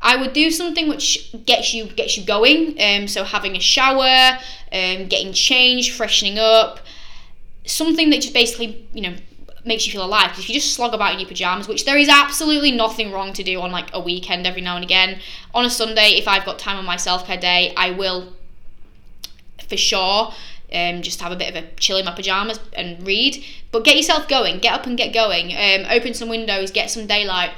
I 0.00 0.16
would 0.16 0.32
do 0.32 0.50
something 0.50 0.88
which 0.88 1.34
gets 1.44 1.74
you 1.74 1.86
gets 1.86 2.16
you 2.16 2.24
going. 2.24 2.80
Um, 2.80 3.08
so 3.08 3.24
having 3.24 3.56
a 3.56 3.60
shower, 3.60 4.38
um, 4.72 5.06
getting 5.08 5.32
changed, 5.32 5.92
freshening 5.92 6.38
up, 6.38 6.78
something 7.66 8.10
that 8.10 8.22
just 8.22 8.32
basically 8.32 8.86
you 8.92 9.02
know 9.02 9.14
makes 9.68 9.86
you 9.86 9.92
feel 9.92 10.04
alive. 10.04 10.30
Because 10.30 10.44
if 10.44 10.48
you 10.48 10.54
just 10.54 10.74
slog 10.74 10.94
about 10.94 11.12
in 11.12 11.20
your 11.20 11.28
pajamas, 11.28 11.68
which 11.68 11.84
there 11.84 11.96
is 11.96 12.08
absolutely 12.08 12.72
nothing 12.72 13.12
wrong 13.12 13.32
to 13.34 13.44
do 13.44 13.60
on 13.60 13.70
like 13.70 13.90
a 13.92 14.00
weekend 14.00 14.46
every 14.46 14.62
now 14.62 14.74
and 14.74 14.84
again, 14.84 15.20
on 15.54 15.64
a 15.64 15.70
Sunday, 15.70 16.16
if 16.18 16.26
I've 16.26 16.44
got 16.44 16.58
time 16.58 16.76
on 16.76 16.84
my 16.84 16.96
self 16.96 17.26
care 17.26 17.36
day, 17.36 17.72
I 17.76 17.92
will 17.92 18.32
for 19.68 19.76
sure 19.76 20.32
um, 20.72 21.02
just 21.02 21.20
have 21.20 21.32
a 21.32 21.36
bit 21.36 21.54
of 21.54 21.62
a 21.62 21.66
chill 21.76 21.98
in 21.98 22.04
my 22.04 22.14
pajamas 22.14 22.58
and 22.72 23.06
read. 23.06 23.44
But 23.70 23.84
get 23.84 23.96
yourself 23.96 24.28
going, 24.28 24.58
get 24.58 24.72
up 24.72 24.86
and 24.86 24.96
get 24.96 25.12
going. 25.12 25.52
Um, 25.52 25.86
open 25.90 26.14
some 26.14 26.28
windows, 26.28 26.70
get 26.70 26.90
some 26.90 27.06
daylight. 27.06 27.52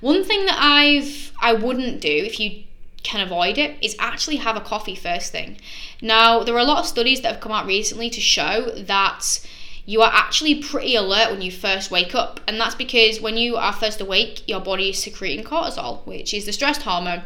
One 0.00 0.24
thing 0.24 0.46
that 0.46 0.58
I've 0.58 1.32
I 1.40 1.52
wouldn't 1.52 2.00
do 2.00 2.08
if 2.08 2.40
you 2.40 2.64
can 3.02 3.20
avoid 3.20 3.56
it 3.56 3.76
is 3.82 3.96
actually 3.98 4.36
have 4.36 4.56
a 4.56 4.60
coffee 4.60 4.94
first 4.94 5.32
thing. 5.32 5.58
Now 6.00 6.42
there 6.42 6.54
are 6.54 6.58
a 6.58 6.64
lot 6.64 6.78
of 6.78 6.86
studies 6.86 7.20
that 7.22 7.32
have 7.32 7.40
come 7.40 7.52
out 7.52 7.66
recently 7.66 8.10
to 8.10 8.20
show 8.20 8.70
that 8.76 9.46
you 9.90 10.02
are 10.02 10.12
actually 10.14 10.62
pretty 10.62 10.94
alert 10.94 11.32
when 11.32 11.42
you 11.42 11.50
first 11.50 11.90
wake 11.90 12.14
up. 12.14 12.38
And 12.46 12.60
that's 12.60 12.76
because 12.76 13.20
when 13.20 13.36
you 13.36 13.56
are 13.56 13.72
first 13.72 14.00
awake, 14.00 14.48
your 14.48 14.60
body 14.60 14.90
is 14.90 15.02
secreting 15.02 15.44
cortisol, 15.44 16.06
which 16.06 16.32
is 16.32 16.46
the 16.46 16.52
stress 16.52 16.80
hormone. 16.80 17.24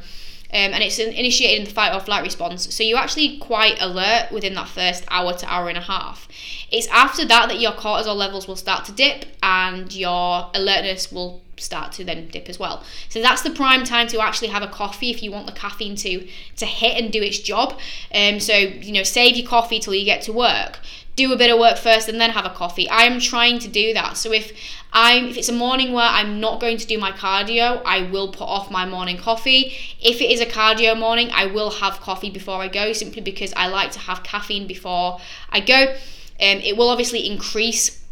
Um, 0.51 0.73
and 0.73 0.83
it's 0.83 0.99
initiated 0.99 1.59
in 1.59 1.65
the 1.67 1.71
fight 1.71 1.95
or 1.95 2.01
flight 2.01 2.23
response. 2.23 2.75
So 2.75 2.83
you're 2.83 2.97
actually 2.97 3.37
quite 3.37 3.77
alert 3.83 4.33
within 4.33 4.55
that 4.55 4.69
first 4.69 5.05
hour 5.09 5.35
to 5.35 5.53
hour 5.53 5.69
and 5.69 5.77
a 5.77 5.83
half. 5.83 6.27
It's 6.71 6.87
after 6.87 7.27
that 7.27 7.51
that 7.51 7.61
your 7.61 7.73
cortisol 7.73 8.17
levels 8.17 8.49
will 8.49 8.57
start 8.57 8.87
to 8.87 8.93
dip 8.93 9.27
and 9.43 9.93
your 9.93 10.51
alertness 10.55 11.13
will 11.13 11.43
start 11.57 11.93
to 11.93 12.05
then 12.05 12.29
dip 12.29 12.49
as 12.49 12.59
well. 12.59 12.83
So 13.11 13.21
that's 13.21 13.43
the 13.43 13.51
prime 13.51 13.85
time 13.85 14.09
to 14.09 14.21
actually 14.21 14.49
have 14.49 14.63
a 14.63 14.69
coffee 14.69 15.11
if 15.11 15.23
you 15.23 15.31
want 15.31 15.47
the 15.47 15.53
caffeine 15.53 15.97
to 15.97 16.27
to 16.57 16.67
hit 16.67 16.97
and 16.97 17.13
do 17.13 17.23
its 17.23 17.41
job. 17.41 17.79
Um, 18.15 18.41
so 18.41 18.55
you 18.55 18.93
know, 18.93 19.03
save 19.03 19.37
your 19.37 19.47
coffee 19.47 19.81
till 19.81 19.95
you 19.95 20.05
get 20.05 20.23
to 20.23 20.33
work 20.33 20.79
do 21.17 21.33
a 21.33 21.37
bit 21.37 21.51
of 21.51 21.59
work 21.59 21.79
first 21.79 22.09
and 22.09 22.21
then 22.21 22.31
have 22.31 22.45
a 22.45 22.51
coffee. 22.51 22.89
I 22.89 23.05
am 23.05 23.21
trying 23.21 23.59
to 23.61 23.69
do 23.69 23.95
that. 23.95 24.17
So 24.17 24.33
if 24.33 24.53
I'm 24.93 25.27
if 25.27 25.37
it's 25.37 25.49
a 25.49 25.53
morning 25.53 25.93
where 25.93 26.09
I'm 26.09 26.41
not 26.41 26.61
going 26.61 26.77
to 26.79 26.87
do 26.87 26.99
my 26.99 27.13
cardio, 27.13 27.83
I 27.85 28.03
will 28.11 28.29
put 28.29 28.49
off 28.49 28.71
my 28.71 28.85
morning 28.85 29.17
coffee. 29.17 29.73
If 30.01 30.21
it 30.21 30.31
is 30.31 30.41
a 30.41 30.47
cardio 30.47 30.99
morning, 30.99 31.31
I 31.33 31.47
will 31.47 31.71
have 31.71 32.01
coffee 32.01 32.31
before 32.31 32.61
I 32.61 32.69
go 32.69 32.93
simply 32.93 33.23
because 33.23 33.53
I 33.57 33.69
like 33.69 33.93
to 33.93 34.01
have 34.01 34.23
caffeine 34.23 34.67
before 34.67 35.21
I 35.51 35.61
go. 35.61 35.95
Um, 36.41 36.59
it 36.59 36.77
will 36.77 36.89
obviously 36.89 37.31
increase 37.31 38.05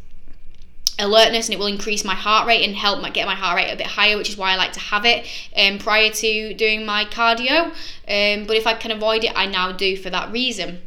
alertness 0.98 1.48
and 1.48 1.54
it 1.54 1.58
will 1.58 1.66
increase 1.66 2.04
my 2.04 2.14
heart 2.14 2.46
rate 2.46 2.64
and 2.64 2.76
help 2.76 3.00
my, 3.00 3.10
get 3.10 3.26
my 3.26 3.34
heart 3.34 3.56
rate 3.56 3.72
a 3.72 3.76
bit 3.76 3.86
higher 3.86 4.16
which 4.16 4.28
is 4.28 4.36
why 4.36 4.52
I 4.52 4.56
like 4.56 4.72
to 4.74 4.80
have 4.80 5.04
it 5.06 5.26
um, 5.56 5.78
prior 5.78 6.10
to 6.10 6.54
doing 6.54 6.84
my 6.84 7.06
cardio 7.06 7.72
um, 8.06 8.46
but 8.46 8.56
if 8.56 8.66
I 8.66 8.74
can 8.74 8.90
avoid 8.90 9.24
it 9.24 9.32
I 9.34 9.46
now 9.46 9.72
do 9.72 9.96
for 9.96 10.10
that 10.10 10.30
reason 10.30 10.82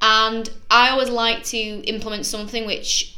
and 0.00 0.50
I 0.70 0.90
always 0.90 1.10
like 1.10 1.44
to 1.44 1.58
implement 1.58 2.26
something 2.26 2.66
which 2.66 3.16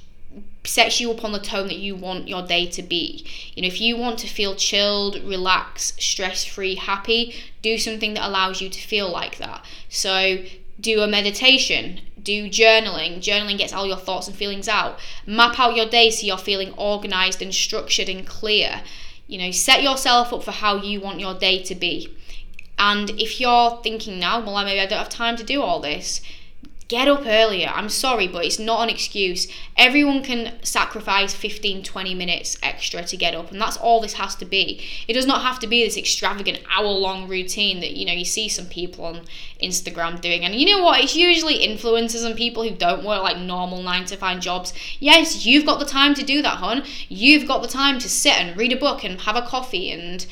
sets 0.65 1.01
you 1.01 1.11
up 1.11 1.25
on 1.25 1.33
the 1.33 1.39
tone 1.39 1.67
that 1.69 1.79
you 1.79 1.97
want 1.97 2.29
your 2.29 2.43
day 2.43 2.67
to 2.67 2.83
be. 2.83 3.25
You 3.55 3.63
know, 3.63 3.69
if 3.69 3.81
you 3.81 3.97
want 3.97 4.19
to 4.21 4.27
feel 4.27 4.55
chilled, 4.55 5.17
relaxed, 5.25 6.01
stress 6.01 6.45
free, 6.45 6.75
happy, 6.75 7.35
do 7.63 7.79
something 7.79 8.15
that 8.15 8.27
allows 8.29 8.61
you 8.61 8.69
to 8.69 8.81
feel 8.81 9.11
like 9.11 9.39
that. 9.39 9.65
So, 9.89 10.45
do 10.81 11.01
a 11.01 11.09
meditation, 11.09 12.01
do 12.23 12.49
journaling. 12.49 13.19
Journaling 13.19 13.59
gets 13.59 13.73
all 13.73 13.87
your 13.87 13.97
thoughts 13.97 14.29
and 14.29 14.37
feelings 14.37 14.69
out. 14.69 14.99
Map 15.27 15.59
out 15.59 15.75
your 15.75 15.89
day 15.89 16.11
so 16.11 16.27
you're 16.27 16.39
feeling 16.39 16.73
organized 16.75 17.43
and 17.43 17.55
structured 17.55 18.09
and 18.09 18.27
clear. 18.27 18.83
You 19.27 19.39
know, 19.39 19.51
set 19.51 19.83
yourself 19.83 20.33
up 20.33 20.43
for 20.45 20.53
how 20.53 20.77
you 20.77 21.01
want 21.01 21.21
your 21.21 21.35
day 21.35 21.63
to 21.65 21.75
be. 21.75 22.15
And 22.79 23.11
if 23.11 23.41
you're 23.41 23.81
thinking 23.83 24.21
now, 24.21 24.45
well, 24.45 24.65
maybe 24.65 24.81
I 24.81 24.87
don't 24.87 24.99
have 24.99 25.09
time 25.09 25.37
to 25.37 25.43
do 25.43 25.63
all 25.63 25.81
this, 25.81 26.21
get 26.89 27.07
up 27.07 27.27
earlier. 27.27 27.69
I'm 27.69 27.91
sorry, 27.91 28.27
but 28.27 28.47
it's 28.47 28.59
not 28.59 28.83
an 28.83 28.89
excuse. 28.89 29.47
Everyone 29.77 30.23
can 30.23 30.55
sacrifice 30.63 31.35
15, 31.35 31.83
20 31.83 32.15
minutes 32.15 32.57
extra 32.63 33.05
to 33.05 33.17
get 33.17 33.35
up, 33.35 33.53
and 33.53 33.61
that's 33.61 33.77
all 33.77 34.01
this 34.01 34.15
has 34.15 34.35
to 34.37 34.47
be. 34.47 34.83
It 35.07 35.13
does 35.13 35.27
not 35.27 35.43
have 35.43 35.59
to 35.61 35.67
be 35.67 35.85
this 35.85 35.99
extravagant 35.99 36.61
hour 36.75 36.89
long 36.89 37.29
routine 37.29 37.81
that 37.81 37.93
you 37.93 38.07
know 38.07 38.15
you 38.15 38.25
see 38.25 38.49
some 38.49 38.67
people 38.67 39.05
on 39.05 39.27
Instagram 39.63 40.21
doing. 40.21 40.45
And 40.45 40.55
you 40.55 40.67
know 40.67 40.83
what? 40.83 41.01
It's 41.01 41.15
usually 41.15 41.59
influencers 41.59 42.25
and 42.25 42.35
people 42.35 42.63
who 42.63 42.75
don't 42.75 43.05
work 43.05 43.23
like 43.23 43.37
normal 43.37 43.83
9 43.83 44.07
to 44.07 44.17
5 44.17 44.41
jobs. 44.41 44.73
Yes, 44.99 45.45
you've 45.45 45.67
got 45.67 45.79
the 45.79 45.85
time 45.85 46.15
to 46.15 46.25
do 46.25 46.41
that, 46.41 46.57
hon. 46.57 46.85
You've 47.09 47.47
got 47.47 47.61
the 47.61 47.69
time 47.69 47.99
to 47.99 48.09
sit 48.09 48.41
and 48.41 48.57
read 48.57 48.73
a 48.73 48.77
book 48.77 49.05
and 49.05 49.21
have 49.21 49.37
a 49.37 49.43
coffee 49.43 49.91
and 49.91 50.27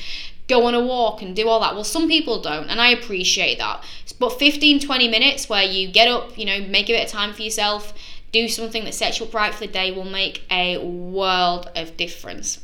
go 0.47 0.65
on 0.65 0.73
a 0.73 0.83
walk 0.83 1.21
and 1.21 1.35
do 1.35 1.47
all 1.47 1.59
that. 1.59 1.75
Well, 1.75 1.83
some 1.83 2.07
people 2.07 2.41
don't, 2.41 2.69
and 2.69 2.79
I 2.79 2.89
appreciate 2.89 3.57
that. 3.59 3.83
But 4.19 4.39
15, 4.39 4.79
20 4.79 5.07
minutes 5.07 5.49
where 5.49 5.63
you 5.63 5.89
get 5.89 6.07
up, 6.07 6.37
you 6.37 6.45
know, 6.45 6.61
make 6.61 6.89
a 6.89 6.93
bit 6.93 7.05
of 7.05 7.11
time 7.11 7.33
for 7.33 7.41
yourself, 7.41 7.93
do 8.31 8.47
something 8.47 8.83
that 8.85 8.93
sets 8.93 9.19
you 9.19 9.25
up 9.25 9.33
right 9.33 9.53
for 9.53 9.61
the 9.61 9.71
day 9.71 9.91
will 9.91 10.03
make 10.03 10.43
a 10.49 10.77
world 10.77 11.69
of 11.75 11.97
difference. 11.97 12.59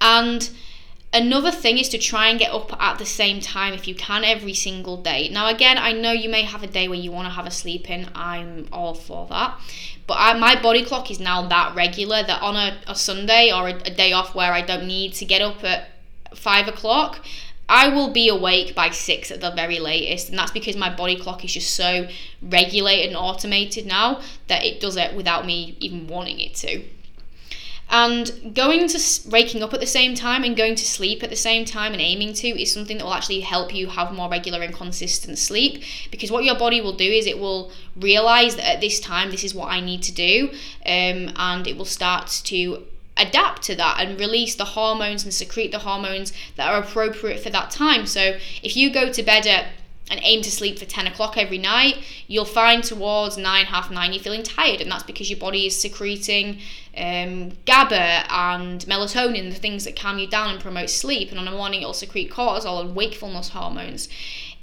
And 0.00 0.48
another 1.12 1.50
thing 1.50 1.78
is 1.78 1.88
to 1.90 1.98
try 1.98 2.28
and 2.28 2.38
get 2.38 2.52
up 2.52 2.72
at 2.80 2.98
the 2.98 3.06
same 3.06 3.40
time 3.40 3.72
if 3.72 3.88
you 3.88 3.94
can 3.94 4.22
every 4.24 4.54
single 4.54 5.00
day. 5.00 5.28
Now, 5.30 5.48
again, 5.48 5.78
I 5.78 5.92
know 5.92 6.12
you 6.12 6.28
may 6.28 6.42
have 6.42 6.62
a 6.62 6.66
day 6.66 6.88
where 6.88 6.98
you 6.98 7.10
want 7.10 7.26
to 7.26 7.34
have 7.34 7.46
a 7.46 7.50
sleep 7.50 7.88
in. 7.90 8.08
I'm 8.14 8.68
all 8.72 8.94
for 8.94 9.26
that. 9.28 9.58
But 10.06 10.14
I, 10.18 10.38
my 10.38 10.60
body 10.60 10.84
clock 10.84 11.10
is 11.10 11.18
now 11.18 11.46
that 11.48 11.74
regular 11.74 12.22
that 12.22 12.42
on 12.42 12.54
a, 12.54 12.78
a 12.86 12.94
Sunday 12.94 13.50
or 13.52 13.68
a, 13.68 13.74
a 13.74 13.90
day 13.90 14.12
off 14.12 14.34
where 14.34 14.52
I 14.52 14.62
don't 14.62 14.86
need 14.86 15.14
to 15.14 15.24
get 15.24 15.40
up 15.40 15.64
at 15.64 15.85
five 16.36 16.68
o'clock, 16.68 17.24
I 17.68 17.88
will 17.88 18.10
be 18.10 18.28
awake 18.28 18.74
by 18.74 18.90
six 18.90 19.30
at 19.30 19.40
the 19.40 19.50
very 19.50 19.80
latest, 19.80 20.28
and 20.28 20.38
that's 20.38 20.52
because 20.52 20.76
my 20.76 20.94
body 20.94 21.16
clock 21.16 21.44
is 21.44 21.54
just 21.54 21.74
so 21.74 22.08
regulated 22.40 23.08
and 23.08 23.16
automated 23.16 23.86
now 23.86 24.20
that 24.46 24.64
it 24.64 24.80
does 24.80 24.96
it 24.96 25.16
without 25.16 25.44
me 25.44 25.76
even 25.80 26.06
wanting 26.06 26.38
it 26.38 26.54
to. 26.56 26.84
And 27.88 28.52
going 28.54 28.88
to 28.88 29.30
waking 29.30 29.62
up 29.62 29.72
at 29.72 29.78
the 29.78 29.86
same 29.86 30.16
time 30.16 30.42
and 30.42 30.56
going 30.56 30.74
to 30.74 30.84
sleep 30.84 31.22
at 31.22 31.30
the 31.30 31.36
same 31.36 31.64
time 31.64 31.92
and 31.92 32.02
aiming 32.02 32.34
to 32.34 32.48
is 32.48 32.72
something 32.72 32.98
that 32.98 33.04
will 33.04 33.14
actually 33.14 33.40
help 33.40 33.72
you 33.72 33.86
have 33.86 34.12
more 34.12 34.28
regular 34.28 34.60
and 34.62 34.74
consistent 34.74 35.38
sleep 35.38 35.84
because 36.10 36.32
what 36.32 36.42
your 36.42 36.58
body 36.58 36.80
will 36.80 36.96
do 36.96 37.04
is 37.04 37.26
it 37.26 37.38
will 37.38 37.70
realize 37.94 38.56
that 38.56 38.68
at 38.68 38.80
this 38.80 38.98
time 38.98 39.30
this 39.30 39.44
is 39.44 39.54
what 39.54 39.70
I 39.70 39.78
need 39.78 40.02
to 40.02 40.12
do 40.12 40.48
um, 40.84 41.32
and 41.36 41.64
it 41.68 41.76
will 41.76 41.84
start 41.84 42.26
to 42.46 42.82
adapt 43.16 43.62
to 43.62 43.74
that 43.76 44.00
and 44.00 44.18
release 44.20 44.54
the 44.54 44.64
hormones 44.64 45.24
and 45.24 45.32
secrete 45.32 45.72
the 45.72 45.80
hormones 45.80 46.32
that 46.56 46.68
are 46.68 46.80
appropriate 46.80 47.40
for 47.40 47.50
that 47.50 47.70
time. 47.70 48.06
So 48.06 48.36
if 48.62 48.76
you 48.76 48.92
go 48.92 49.12
to 49.12 49.22
bed 49.22 49.46
at 49.46 49.66
and 50.08 50.20
aim 50.22 50.40
to 50.42 50.50
sleep 50.50 50.78
for 50.78 50.84
10 50.84 51.08
o'clock 51.08 51.36
every 51.36 51.58
night, 51.58 51.96
you'll 52.28 52.44
find 52.44 52.84
towards 52.84 53.36
9, 53.36 53.66
half 53.66 53.90
9, 53.90 54.12
you're 54.12 54.22
feeling 54.22 54.44
tired. 54.44 54.80
And 54.80 54.90
that's 54.90 55.02
because 55.02 55.28
your 55.28 55.38
body 55.38 55.66
is 55.66 55.80
secreting 55.80 56.60
um, 56.96 57.52
GABA 57.64 58.32
and 58.32 58.80
melatonin, 58.82 59.50
the 59.50 59.58
things 59.58 59.84
that 59.84 59.96
calm 59.96 60.18
you 60.18 60.28
down 60.28 60.52
and 60.52 60.60
promote 60.60 60.90
sleep. 60.90 61.30
And 61.30 61.40
on 61.40 61.44
the 61.44 61.50
morning, 61.50 61.80
it'll 61.80 61.92
secrete 61.92 62.30
cortisol 62.30 62.80
and 62.80 62.94
wakefulness 62.94 63.48
hormones 63.48 64.08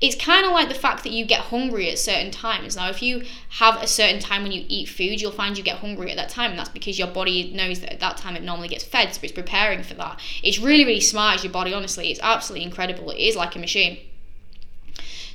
it's 0.03 0.21
kind 0.21 0.45
of 0.45 0.51
like 0.51 0.67
the 0.67 0.75
fact 0.75 1.03
that 1.03 1.13
you 1.13 1.23
get 1.25 1.39
hungry 1.39 1.89
at 1.89 1.97
certain 1.97 2.29
times. 2.29 2.75
Now, 2.75 2.89
if 2.89 3.01
you 3.01 3.23
have 3.51 3.81
a 3.81 3.87
certain 3.87 4.19
time 4.19 4.43
when 4.43 4.51
you 4.51 4.65
eat 4.67 4.89
food, 4.89 5.21
you'll 5.21 5.31
find 5.31 5.57
you 5.57 5.63
get 5.63 5.77
hungry 5.77 6.11
at 6.11 6.17
that 6.17 6.27
time, 6.27 6.51
and 6.51 6.59
that's 6.59 6.67
because 6.67 6.99
your 6.99 7.07
body 7.07 7.53
knows 7.53 7.79
that 7.79 7.93
at 7.93 7.99
that 8.01 8.17
time 8.17 8.35
it 8.35 8.43
normally 8.43 8.67
gets 8.67 8.83
fed, 8.83 9.15
so 9.15 9.21
it's 9.23 9.31
preparing 9.31 9.81
for 9.81 9.93
that. 9.93 10.19
It's 10.43 10.59
really, 10.59 10.83
really 10.83 10.99
smart 10.99 11.35
as 11.37 11.43
your 11.45 11.53
body, 11.53 11.73
honestly. 11.73 12.11
It's 12.11 12.19
absolutely 12.21 12.65
incredible. 12.65 13.11
It 13.11 13.19
is 13.19 13.37
like 13.37 13.55
a 13.55 13.59
machine. 13.59 13.97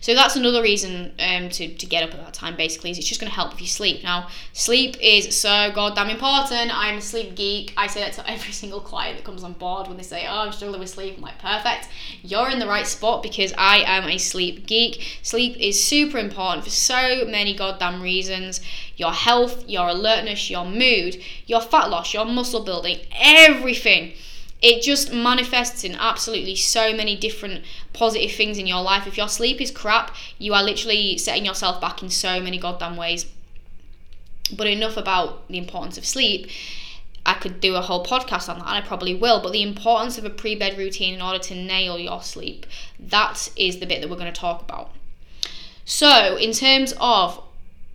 So 0.01 0.15
that's 0.15 0.37
another 0.37 0.63
reason 0.63 1.13
um, 1.19 1.49
to, 1.51 1.75
to 1.75 1.87
get 1.87 2.03
up 2.03 2.15
at 2.15 2.25
that 2.25 2.35
time, 2.35 2.57
basically, 2.57 2.91
is 2.91 2.99
it's 2.99 3.09
just 3.09 3.21
going 3.21 3.31
to 3.31 3.35
help 3.35 3.53
with 3.53 3.61
your 3.61 3.69
sleep. 3.69 4.03
Now, 4.03 4.29
sleep 4.53 4.97
is 5.01 5.39
so 5.39 5.71
goddamn 5.75 6.11
important. 6.11 6.77
I'm 6.77 6.99
a 6.99 7.01
sleep 7.01 7.35
geek. 7.35 7.73
I 7.77 7.87
say 7.87 8.01
that 8.01 8.13
to 8.15 8.31
every 8.31 8.53
single 8.53 8.81
client 8.81 9.17
that 9.17 9.25
comes 9.25 9.45
on 9.45 9.55
board 9.55 9.89
when 9.89 9.97
they 9.97 10.03
say, 10.03 10.27
oh, 10.29 10.41
I'm 10.41 10.53
struggling 10.53 10.81
with 10.81 10.91
sleep. 10.91 11.15
I'm 11.17 11.23
like, 11.23 11.39
perfect. 11.39 11.89
You're 12.23 12.51
in 12.51 12.59
the 12.59 12.67
right 12.67 12.87
spot 12.87 13.23
because 13.23 13.53
I 13.59 13.79
am 13.87 14.09
a 14.09 14.19
sleep 14.19 14.67
geek. 14.67 15.19
Sleep 15.23 15.57
is 15.59 15.83
super 15.83 16.19
important 16.19 16.65
for 16.65 16.71
so 16.71 17.25
many 17.27 17.55
goddamn 17.55 18.03
reasons 18.03 18.61
your 18.97 19.13
health, 19.13 19.69
your 19.69 19.89
alertness, 19.89 20.51
your 20.51 20.65
mood, 20.65 21.23
your 21.47 21.61
fat 21.61 21.89
loss, 21.89 22.13
your 22.13 22.25
muscle 22.25 22.65
building, 22.65 22.99
everything 23.13 24.13
it 24.61 24.83
just 24.83 25.13
manifests 25.13 25.85
in 25.85 25.95
absolutely 25.95 26.57
so 26.57 26.93
many 26.93 27.17
different 27.17 27.65
positive 27.93 28.33
things 28.33 28.59
in 28.59 28.67
your 28.67 28.83
life. 28.83 29.07
If 29.07 29.17
your 29.17 29.29
sleep 29.29 29.61
is 29.61 29.71
crap, 29.71 30.15
you 30.39 30.53
are 30.53 30.63
literally 30.63 31.17
setting 31.17 31.45
yourself 31.45 31.81
back 31.81 32.03
in 32.03 32.11
so 32.11 32.41
many 32.41 32.59
goddamn 32.59 32.97
ways. 32.97 33.27
But 34.57 34.67
enough 34.67 34.97
about 34.97 35.47
the 35.49 35.59
importance 35.59 35.97
of 35.97 36.07
sleep. 36.07 36.49
I 37.25 37.35
could 37.35 37.61
do 37.61 37.77
a 37.77 37.83
whole 37.83 38.05
podcast 38.05 38.49
on 38.49 38.59
that, 38.59 38.67
and 38.67 38.77
I 38.77 38.81
probably 38.81 39.15
will. 39.15 39.43
But 39.43 39.53
the 39.53 39.63
importance 39.63 40.17
of 40.17 40.25
a 40.25 40.31
pre 40.31 40.55
bed 40.55 40.79
routine 40.79 41.15
in 41.15 41.23
order 41.23 41.39
to 41.39 41.55
nail 41.55 41.99
your 41.99 42.23
sleep, 42.23 42.67
that 42.99 43.51
is 43.55 43.79
the 43.79 43.87
bit 43.87 44.01
that 44.01 44.09
we're 44.09 44.17
going 44.17 44.33
to 44.33 44.41
talk 44.41 44.63
about. 44.63 44.91
So, 45.85 46.37
in 46.37 46.53
terms 46.53 46.95
of 46.99 47.43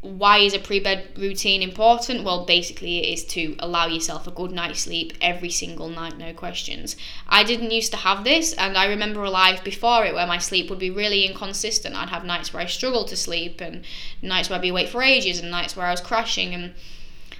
why 0.03 0.37
is 0.39 0.53
a 0.53 0.59
pre-bed 0.59 1.07
routine 1.17 1.61
important 1.61 2.25
well 2.25 2.45
basically 2.45 2.97
it 2.99 3.13
is 3.13 3.23
to 3.23 3.55
allow 3.59 3.87
yourself 3.87 4.27
a 4.27 4.31
good 4.31 4.51
night's 4.51 4.81
sleep 4.81 5.13
every 5.21 5.49
single 5.49 5.87
night 5.87 6.17
no 6.17 6.33
questions 6.33 6.97
i 7.29 7.41
didn't 7.41 7.71
used 7.71 7.89
to 7.89 7.97
have 7.97 8.25
this 8.25 8.51
and 8.53 8.77
i 8.77 8.85
remember 8.85 9.23
a 9.23 9.29
life 9.29 9.63
before 9.63 10.05
it 10.05 10.13
where 10.13 10.27
my 10.27 10.37
sleep 10.37 10.69
would 10.69 10.77
be 10.77 10.89
really 10.89 11.25
inconsistent 11.25 11.95
i'd 11.95 12.09
have 12.09 12.25
nights 12.25 12.53
where 12.53 12.61
i 12.61 12.65
struggled 12.65 13.07
to 13.07 13.15
sleep 13.15 13.61
and 13.61 13.85
nights 14.21 14.49
where 14.49 14.57
i'd 14.57 14.61
be 14.61 14.69
awake 14.69 14.89
for 14.89 15.01
ages 15.01 15.39
and 15.39 15.49
nights 15.49 15.75
where 15.75 15.87
i 15.87 15.91
was 15.91 16.01
crashing 16.01 16.53
and 16.53 16.73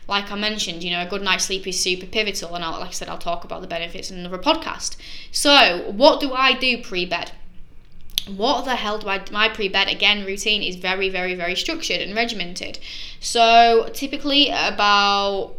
like 0.06 0.30
I 0.34 0.36
mentioned, 0.36 0.84
you 0.84 0.92
know, 0.92 1.02
a 1.02 1.06
good 1.06 1.22
night's 1.22 1.46
sleep 1.46 1.66
is 1.66 1.82
super 1.82 2.06
pivotal, 2.06 2.56
and 2.56 2.64
I'll, 2.64 2.78
like 2.78 2.90
I 2.90 2.92
said, 2.92 3.08
I'll 3.08 3.18
talk 3.18 3.46
about 3.46 3.62
the 3.62 3.68
benefits 3.68 4.12
in 4.12 4.18
another 4.18 4.38
podcast. 4.38 4.98
So, 5.32 5.92
what 5.92 6.20
do 6.20 6.34
I 6.34 6.52
do 6.52 6.84
pre 6.84 7.06
bed? 7.06 7.32
What 8.28 8.66
the 8.66 8.76
hell 8.76 8.98
do 8.98 9.08
I 9.10 9.22
my 9.32 9.50
pre-bed 9.50 9.88
again 9.90 10.26
routine 10.26 10.64
is 10.64 10.76
very 10.76 11.10
very 11.10 11.36
very 11.36 11.56
structured 11.56 12.02
and 12.02 12.16
regimented. 12.16 12.80
So 13.20 13.90
typically 13.94 14.50
about 14.50 15.56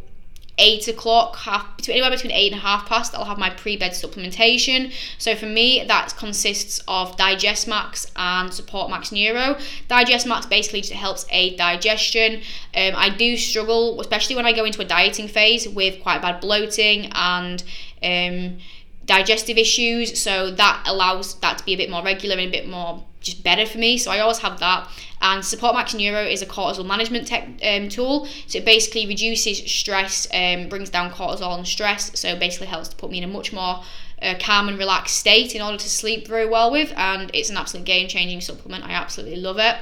eight 0.57 0.87
o'clock 0.87 1.35
half 1.37 1.77
between 1.77 1.97
anywhere 1.97 2.11
between 2.11 2.31
eight 2.31 2.53
and 2.53 2.61
half 2.61 2.87
past 2.87 3.13
i'll 3.13 3.25
have 3.25 3.39
my 3.39 3.51
pre-bed 3.51 3.91
supplementation. 3.91 4.93
So 5.19 5.35
for 5.35 5.47
me 5.47 5.85
that 5.87 6.15
consists 6.17 6.81
of 6.87 7.17
digest 7.17 7.67
max 7.69 8.11
and 8.17 8.53
support 8.55 8.89
max 8.89 9.13
neuro. 9.13 9.59
Digest 9.89 10.27
max 10.27 10.47
basically 10.47 10.81
just 10.81 10.93
helps 10.93 11.27
aid 11.31 11.59
digestion. 11.59 12.37
Um, 12.75 12.93
i 12.97 13.09
do 13.11 13.37
struggle 13.37 14.01
especially 14.01 14.37
when 14.37 14.47
i 14.47 14.53
go 14.53 14.65
into 14.65 14.81
a 14.81 14.85
dieting 14.85 15.29
phase 15.29 15.69
with 15.69 16.03
quite 16.03 16.23
bad 16.23 16.41
bloating 16.41 17.11
and 17.13 17.63
um, 18.03 18.59
digestive 19.07 19.59
issues 19.59 20.19
so 20.21 20.51
that 20.51 20.83
allows 20.87 21.35
that 21.41 21.59
to 21.59 21.65
be 21.65 21.75
a 21.75 21.77
bit 21.77 21.91
more 21.91 22.03
regular 22.03 22.37
and 22.37 22.49
a 22.49 22.51
bit 22.51 22.69
more 22.69 23.05
just 23.21 23.43
better 23.43 23.67
for 23.67 23.79
me. 23.79 23.97
So 23.97 24.11
i 24.11 24.21
always 24.21 24.39
have 24.39 24.61
that. 24.61 24.89
And 25.21 25.45
support 25.45 25.75
max 25.75 25.95
neuro 25.95 26.23
is 26.23 26.43
a 26.43 26.47
cortisol 26.47 26.87
management 26.87 27.27
tech, 27.27 27.49
um, 27.63 27.89
tool. 27.89 28.27
So 28.47 28.59
it 28.59 28.65
basically 28.65 29.07
reduces 29.07 29.59
stress 29.71 30.29
um, 30.33 30.69
brings 30.69 30.91
down 30.91 31.11
cortisol 31.11 31.57
and 31.57 31.67
stress. 31.67 32.19
So 32.19 32.37
basically 32.37 32.67
helps 32.67 32.89
to 32.89 32.97
put 32.97 33.11
me 33.11 33.19
in 33.19 33.25
a 33.25 33.29
much 33.29 33.53
more 33.53 33.83
uh, 34.21 34.35
calm 34.39 34.69
and 34.69 34.79
relaxed 34.79 35.19
state 35.19 35.55
in 35.55 35.63
order 35.63 35.79
to 35.79 35.89
sleep 35.89 36.29
very 36.29 36.47
well 36.47 36.71
with. 36.71 36.93
And 36.97 37.31
it's 37.33 37.51
an 37.51 37.57
absolute 37.57 37.87
game 37.87 38.09
changing 38.09 38.43
supplement. 38.43 38.85
I 38.85 38.93
absolutely 38.93 39.37
love 39.37 39.59
it 39.59 39.77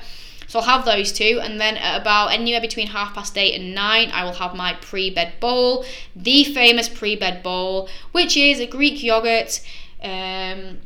so 0.53 0.59
I'll 0.59 0.67
have 0.67 0.85
those 0.85 1.13
two, 1.13 1.41
and 1.43 1.59
then 1.59 1.79
at 1.79 1.99
about 1.99 2.27
anywhere 2.27 2.61
between 2.61 2.89
half 2.89 3.15
past 3.15 3.39
eight 3.39 3.59
and 3.59 3.75
nine, 3.75 4.11
I 4.13 4.23
will 4.25 4.35
have 4.35 4.55
my 4.55 4.75
pre 4.75 5.09
bed 5.09 5.41
bowl, 5.41 5.83
the 6.15 6.45
famous 6.45 6.91
pre 6.91 7.17
bed 7.17 7.43
bowl, 7.43 7.89
which 8.13 8.37
is 8.37 8.61
a 8.61 8.67
Greek 8.67 9.03
yogurt. 9.03 9.63
Um, 10.03 10.81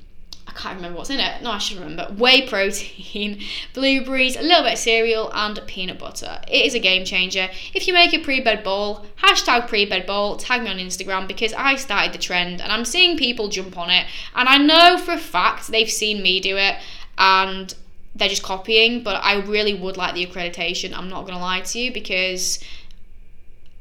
I 0.46 0.52
can't 0.54 0.76
remember 0.76 0.98
what's 0.98 1.10
in 1.10 1.18
it. 1.18 1.42
No, 1.42 1.50
I 1.50 1.58
should 1.58 1.80
remember. 1.80 2.14
Whey 2.16 2.46
protein, 2.46 3.42
blueberries, 3.74 4.36
a 4.36 4.42
little 4.42 4.62
bit 4.62 4.74
of 4.74 4.78
cereal, 4.78 5.32
and 5.34 5.60
peanut 5.66 5.98
butter. 5.98 6.40
It 6.46 6.64
is 6.64 6.74
a 6.76 6.78
game 6.78 7.04
changer. 7.04 7.48
If 7.74 7.88
you 7.88 7.92
make 7.92 8.14
a 8.14 8.20
pre 8.20 8.40
bed 8.40 8.62
bowl, 8.62 9.04
hashtag 9.20 9.66
pre 9.66 9.84
bed 9.84 10.06
bowl, 10.06 10.36
tag 10.36 10.62
me 10.62 10.70
on 10.70 10.76
Instagram 10.76 11.26
because 11.26 11.52
I 11.54 11.74
started 11.74 12.12
the 12.12 12.18
trend 12.18 12.60
and 12.60 12.70
I'm 12.70 12.84
seeing 12.84 13.16
people 13.16 13.48
jump 13.48 13.76
on 13.76 13.90
it. 13.90 14.06
And 14.32 14.48
I 14.48 14.58
know 14.58 14.96
for 14.96 15.14
a 15.14 15.18
fact 15.18 15.66
they've 15.66 15.90
seen 15.90 16.22
me 16.22 16.38
do 16.38 16.56
it 16.56 16.76
and 17.18 17.74
they're 18.16 18.28
just 18.28 18.42
copying, 18.42 19.02
but 19.02 19.22
I 19.22 19.40
really 19.40 19.74
would 19.74 19.96
like 19.96 20.14
the 20.14 20.24
accreditation. 20.26 20.96
I'm 20.96 21.08
not 21.08 21.26
gonna 21.26 21.40
lie 21.40 21.60
to 21.60 21.78
you 21.78 21.92
because 21.92 22.62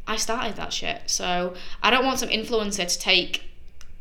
I 0.07 0.17
started 0.17 0.55
that 0.57 0.73
shit. 0.73 1.01
So 1.05 1.55
I 1.81 1.89
don't 1.89 2.05
want 2.05 2.19
some 2.19 2.29
influencer 2.29 2.91
to 2.91 2.99
take 2.99 3.43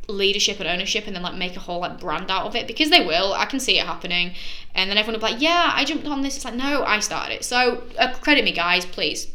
leadership 0.06 0.60
and 0.60 0.68
ownership 0.68 1.06
and 1.06 1.16
then 1.16 1.22
like 1.22 1.34
make 1.34 1.56
a 1.56 1.60
whole 1.60 1.80
like 1.80 1.98
brand 1.98 2.30
out 2.30 2.44
of 2.44 2.54
it 2.54 2.66
because 2.66 2.90
they 2.90 3.02
will 3.06 3.32
i 3.32 3.46
can 3.46 3.58
see 3.58 3.78
it 3.78 3.86
happening. 3.86 4.34
And 4.74 4.90
then 4.90 4.98
everyone 4.98 5.20
will 5.20 5.28
be 5.28 5.32
like 5.34 5.42
yeah 5.42 5.72
i 5.74 5.84
jumped 5.84 6.06
on 6.06 6.22
this. 6.22 6.36
It's 6.36 6.44
like 6.44 6.54
no 6.54 6.84
i 6.84 7.00
started 7.00 7.36
it. 7.36 7.44
So 7.44 7.84
uh, 7.98 8.12
credit 8.14 8.44
me 8.44 8.52
guys 8.52 8.84
please. 8.84 9.28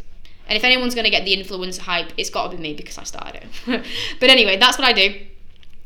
And 0.47 0.57
if 0.57 0.63
anyone's 0.63 0.95
going 0.95 1.05
to 1.05 1.11
get 1.11 1.25
the 1.25 1.35
influencer 1.35 1.79
hype 1.79 2.11
it's 2.17 2.29
got 2.29 2.51
to 2.51 2.57
be 2.57 2.61
me 2.61 2.73
because 2.73 2.97
i 2.97 3.03
started 3.03 3.43
it. 3.43 3.85
But 4.19 4.29
anyway 4.29 4.57
that's 4.57 4.77
what 4.77 4.87
i 4.87 4.93
do 4.93 5.15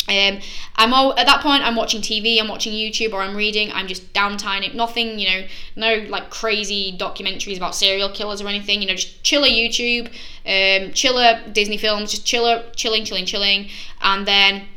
um, 0.10 0.40
I'm 0.76 0.94
all 0.94 1.18
at 1.18 1.26
that 1.28 1.42
point. 1.42 1.64
I'm 1.64 1.76
watching 1.76 2.02
TV, 2.02 2.40
I'm 2.40 2.50
watching 2.50 2.74
YouTube, 2.74 3.14
or 3.14 3.22
I'm 3.22 3.36
reading. 3.36 3.72
I'm 3.72 3.88
just 3.88 4.12
downtime. 4.14 4.74
Nothing, 4.74 5.18
you 5.18 5.30
know, 5.30 5.48
no 5.76 6.06
like 6.10 6.30
crazy 6.30 6.96
documentaries 6.98 7.58
about 7.58 7.74
serial 7.74 8.10
killers 8.10 8.42
or 8.42 8.48
anything. 8.48 8.82
You 8.82 8.88
know, 8.88 8.96
just 8.96 9.24
chiller 9.24 9.48
YouTube, 9.48 10.08
um, 10.46 10.92
chiller 10.94 11.42
Disney 11.52 11.78
films, 11.78 12.12
just 12.12 12.26
chiller, 12.26 12.64
chilling, 12.76 13.06
chilling, 13.06 13.26
chilling, 13.26 13.70
and 14.02 14.28
then 14.28 14.68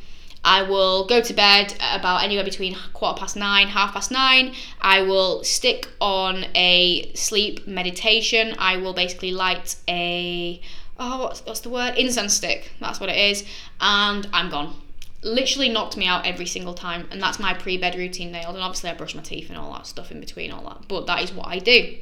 I 0.44 0.62
will 0.62 1.06
go 1.06 1.20
to 1.20 1.34
bed 1.34 1.74
about 1.92 2.22
anywhere 2.22 2.44
between 2.44 2.76
quarter 2.92 3.18
past 3.18 3.34
nine, 3.34 3.66
half 3.66 3.94
past 3.94 4.12
nine. 4.12 4.54
I 4.80 5.02
will 5.02 5.42
stick 5.42 5.88
on 6.00 6.44
a 6.54 7.10
sleep 7.14 7.66
meditation. 7.66 8.54
I 8.58 8.76
will 8.76 8.94
basically 8.94 9.32
light 9.32 9.74
a 9.88 10.60
oh 11.00 11.24
what's, 11.24 11.44
what's 11.44 11.60
the 11.60 11.70
word 11.70 11.96
incense 11.96 12.34
stick. 12.34 12.70
That's 12.80 13.00
what 13.00 13.08
it 13.08 13.16
is, 13.16 13.44
and 13.80 14.28
I'm 14.32 14.50
gone 14.50 14.85
literally 15.26 15.68
knocked 15.68 15.96
me 15.96 16.06
out 16.06 16.26
every 16.26 16.46
single 16.46 16.74
time 16.74 17.08
and 17.10 17.20
that's 17.20 17.38
my 17.38 17.52
pre-bed 17.52 17.94
routine 17.94 18.32
nailed 18.32 18.54
and 18.54 18.62
obviously 18.62 18.90
I 18.90 18.94
brush 18.94 19.14
my 19.14 19.22
teeth 19.22 19.48
and 19.48 19.58
all 19.58 19.72
that 19.72 19.86
stuff 19.86 20.10
in 20.10 20.20
between 20.20 20.50
all 20.50 20.62
that 20.64 20.88
but 20.88 21.06
that 21.06 21.22
is 21.22 21.32
what 21.32 21.48
I 21.48 21.58
do. 21.58 21.96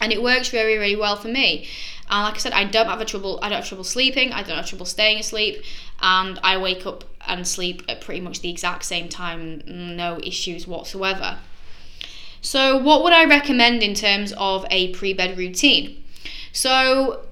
And 0.00 0.12
it 0.12 0.22
works 0.22 0.50
very 0.50 0.76
very 0.76 0.96
well 0.96 1.16
for 1.16 1.28
me. 1.28 1.66
And 2.10 2.24
like 2.24 2.34
I 2.34 2.38
said 2.38 2.52
I 2.52 2.64
don't 2.64 2.86
have 2.86 3.00
a 3.00 3.04
trouble 3.04 3.38
I 3.42 3.48
don't 3.48 3.58
have 3.58 3.68
trouble 3.68 3.84
sleeping 3.84 4.32
I 4.32 4.42
don't 4.42 4.56
have 4.56 4.66
trouble 4.66 4.86
staying 4.86 5.20
asleep 5.20 5.62
and 6.02 6.38
I 6.42 6.58
wake 6.58 6.84
up 6.84 7.04
and 7.26 7.46
sleep 7.46 7.82
at 7.88 8.00
pretty 8.00 8.20
much 8.20 8.40
the 8.40 8.50
exact 8.50 8.84
same 8.84 9.08
time 9.08 9.62
no 9.66 10.18
issues 10.22 10.66
whatsoever. 10.66 11.38
So 12.40 12.78
what 12.78 13.02
would 13.02 13.12
I 13.12 13.24
recommend 13.24 13.82
in 13.82 13.94
terms 13.94 14.32
of 14.36 14.66
a 14.70 14.92
pre-bed 14.92 15.36
routine? 15.36 16.04
So 16.52 17.25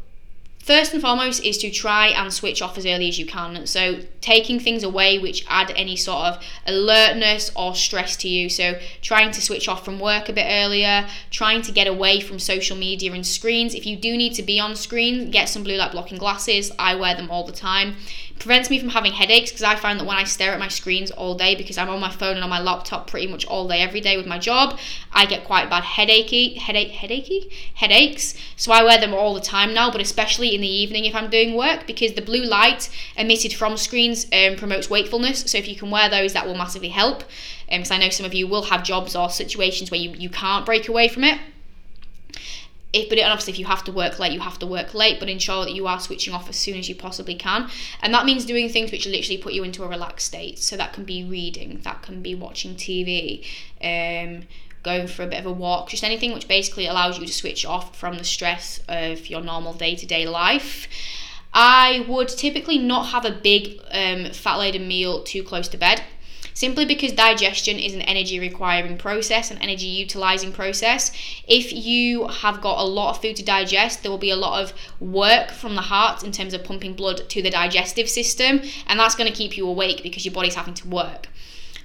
First 0.64 0.94
and 0.94 1.02
foremost 1.02 1.44
is 1.44 1.58
to 1.58 1.70
try 1.70 2.06
and 2.06 2.32
switch 2.32 2.62
off 2.62 2.78
as 2.78 2.86
early 2.86 3.06
as 3.06 3.18
you 3.18 3.26
can. 3.26 3.66
So, 3.66 4.00
taking 4.22 4.58
things 4.58 4.82
away 4.82 5.18
which 5.18 5.44
add 5.46 5.70
any 5.76 5.94
sort 5.94 6.24
of 6.24 6.42
alertness 6.66 7.50
or 7.54 7.74
stress 7.74 8.16
to 8.16 8.28
you. 8.28 8.48
So, 8.48 8.78
trying 9.02 9.30
to 9.32 9.42
switch 9.42 9.68
off 9.68 9.84
from 9.84 10.00
work 10.00 10.30
a 10.30 10.32
bit 10.32 10.46
earlier, 10.48 11.06
trying 11.30 11.60
to 11.62 11.72
get 11.72 11.86
away 11.86 12.20
from 12.20 12.38
social 12.38 12.78
media 12.78 13.12
and 13.12 13.26
screens. 13.26 13.74
If 13.74 13.84
you 13.84 13.94
do 13.98 14.16
need 14.16 14.32
to 14.36 14.42
be 14.42 14.58
on 14.58 14.74
screen, 14.74 15.30
get 15.30 15.50
some 15.50 15.64
blue 15.64 15.76
light 15.76 15.92
blocking 15.92 16.16
glasses. 16.16 16.72
I 16.78 16.94
wear 16.94 17.14
them 17.14 17.30
all 17.30 17.44
the 17.44 17.52
time 17.52 17.96
prevents 18.38 18.68
me 18.68 18.78
from 18.78 18.90
having 18.90 19.12
headaches 19.12 19.50
because 19.50 19.62
I 19.62 19.76
find 19.76 19.98
that 19.98 20.06
when 20.06 20.16
I 20.16 20.24
stare 20.24 20.52
at 20.52 20.58
my 20.58 20.68
screens 20.68 21.10
all 21.10 21.34
day 21.34 21.54
because 21.54 21.78
I'm 21.78 21.88
on 21.88 22.00
my 22.00 22.10
phone 22.10 22.34
and 22.34 22.44
on 22.44 22.50
my 22.50 22.60
laptop 22.60 23.08
pretty 23.08 23.26
much 23.26 23.44
all 23.46 23.66
day 23.68 23.80
every 23.80 24.00
day 24.00 24.16
with 24.16 24.26
my 24.26 24.38
job, 24.38 24.78
I 25.12 25.26
get 25.26 25.44
quite 25.44 25.70
bad 25.70 25.84
headachy 25.84 26.56
headache 26.56 26.92
headachy 26.92 27.50
headaches. 27.74 28.34
So 28.56 28.72
I 28.72 28.82
wear 28.82 28.98
them 28.98 29.14
all 29.14 29.34
the 29.34 29.40
time 29.40 29.72
now, 29.72 29.90
but 29.90 30.00
especially 30.00 30.54
in 30.54 30.60
the 30.60 30.68
evening 30.68 31.04
if 31.04 31.14
I'm 31.14 31.30
doing 31.30 31.56
work 31.56 31.86
because 31.86 32.12
the 32.12 32.22
blue 32.22 32.44
light 32.44 32.90
emitted 33.16 33.54
from 33.54 33.76
screens 33.76 34.26
um, 34.32 34.56
promotes 34.56 34.90
wakefulness. 34.90 35.50
So 35.50 35.58
if 35.58 35.68
you 35.68 35.76
can 35.76 35.90
wear 35.90 36.08
those, 36.08 36.32
that 36.32 36.46
will 36.46 36.56
massively 36.56 36.90
help. 36.90 37.24
Because 37.70 37.90
um, 37.90 37.96
I 37.96 38.00
know 38.00 38.10
some 38.10 38.26
of 38.26 38.34
you 38.34 38.46
will 38.46 38.64
have 38.64 38.82
jobs 38.82 39.16
or 39.16 39.30
situations 39.30 39.90
where 39.90 40.00
you, 40.00 40.10
you 40.10 40.28
can't 40.28 40.66
break 40.66 40.88
away 40.88 41.08
from 41.08 41.24
it 41.24 41.38
if 42.94 43.08
but 43.08 43.18
obviously 43.18 43.52
if 43.52 43.58
you 43.58 43.66
have 43.66 43.84
to 43.84 43.92
work 43.92 44.18
late 44.18 44.32
you 44.32 44.40
have 44.40 44.58
to 44.58 44.66
work 44.66 44.94
late 44.94 45.18
but 45.18 45.28
ensure 45.28 45.64
that 45.64 45.74
you 45.74 45.86
are 45.86 46.00
switching 46.00 46.32
off 46.32 46.48
as 46.48 46.56
soon 46.56 46.78
as 46.78 46.88
you 46.88 46.94
possibly 46.94 47.34
can. 47.34 47.68
And 48.00 48.14
that 48.14 48.24
means 48.24 48.44
doing 48.44 48.68
things 48.68 48.92
which 48.92 49.06
literally 49.06 49.38
put 49.38 49.52
you 49.52 49.64
into 49.64 49.82
a 49.82 49.88
relaxed 49.88 50.26
state. 50.26 50.58
So 50.58 50.76
that 50.76 50.92
can 50.92 51.04
be 51.04 51.24
reading 51.24 51.80
that 51.82 52.02
can 52.02 52.22
be 52.22 52.34
watching 52.34 52.74
tv 52.74 53.44
um, 53.82 54.44
going 54.82 55.06
for 55.06 55.22
a 55.22 55.26
bit 55.26 55.40
of 55.40 55.46
a 55.46 55.52
walk 55.52 55.88
just 55.88 56.04
anything 56.04 56.32
which 56.32 56.46
basically 56.46 56.86
allows 56.86 57.18
you 57.18 57.26
to 57.26 57.32
switch 57.32 57.66
off 57.66 57.96
from 57.96 58.18
the 58.18 58.24
stress 58.24 58.80
of 58.88 59.26
your 59.28 59.40
normal 59.40 59.72
day-to-day 59.72 60.26
life. 60.26 60.86
I 61.56 62.04
would 62.08 62.28
typically 62.28 62.78
not 62.78 63.04
have 63.06 63.24
a 63.24 63.30
big 63.30 63.80
um, 63.92 64.32
fat 64.32 64.56
laden 64.56 64.88
meal 64.88 65.22
too 65.22 65.44
close 65.44 65.68
to 65.68 65.76
bed 65.76 66.02
simply 66.54 66.84
because 66.84 67.12
digestion 67.12 67.78
is 67.78 67.94
an 67.94 68.02
energy 68.02 68.40
requiring 68.40 68.96
process, 68.96 69.50
an 69.50 69.58
energy 69.58 69.86
utilizing 69.86 70.52
process. 70.52 71.12
If 71.46 71.72
you 71.72 72.28
have 72.28 72.60
got 72.60 72.78
a 72.78 72.84
lot 72.84 73.10
of 73.10 73.20
food 73.22 73.36
to 73.36 73.44
digest, 73.44 74.02
there 74.02 74.10
will 74.10 74.18
be 74.18 74.30
a 74.30 74.36
lot 74.36 74.62
of 74.62 74.72
work 75.00 75.50
from 75.50 75.74
the 75.74 75.82
heart 75.82 76.22
in 76.22 76.32
terms 76.32 76.54
of 76.54 76.64
pumping 76.64 76.94
blood 76.94 77.28
to 77.28 77.42
the 77.42 77.50
digestive 77.50 78.08
system, 78.08 78.62
and 78.86 78.98
that's 78.98 79.14
going 79.14 79.30
to 79.30 79.36
keep 79.36 79.56
you 79.56 79.68
awake 79.68 80.02
because 80.02 80.24
your 80.24 80.34
body's 80.34 80.54
having 80.54 80.74
to 80.74 80.88
work. 80.88 81.28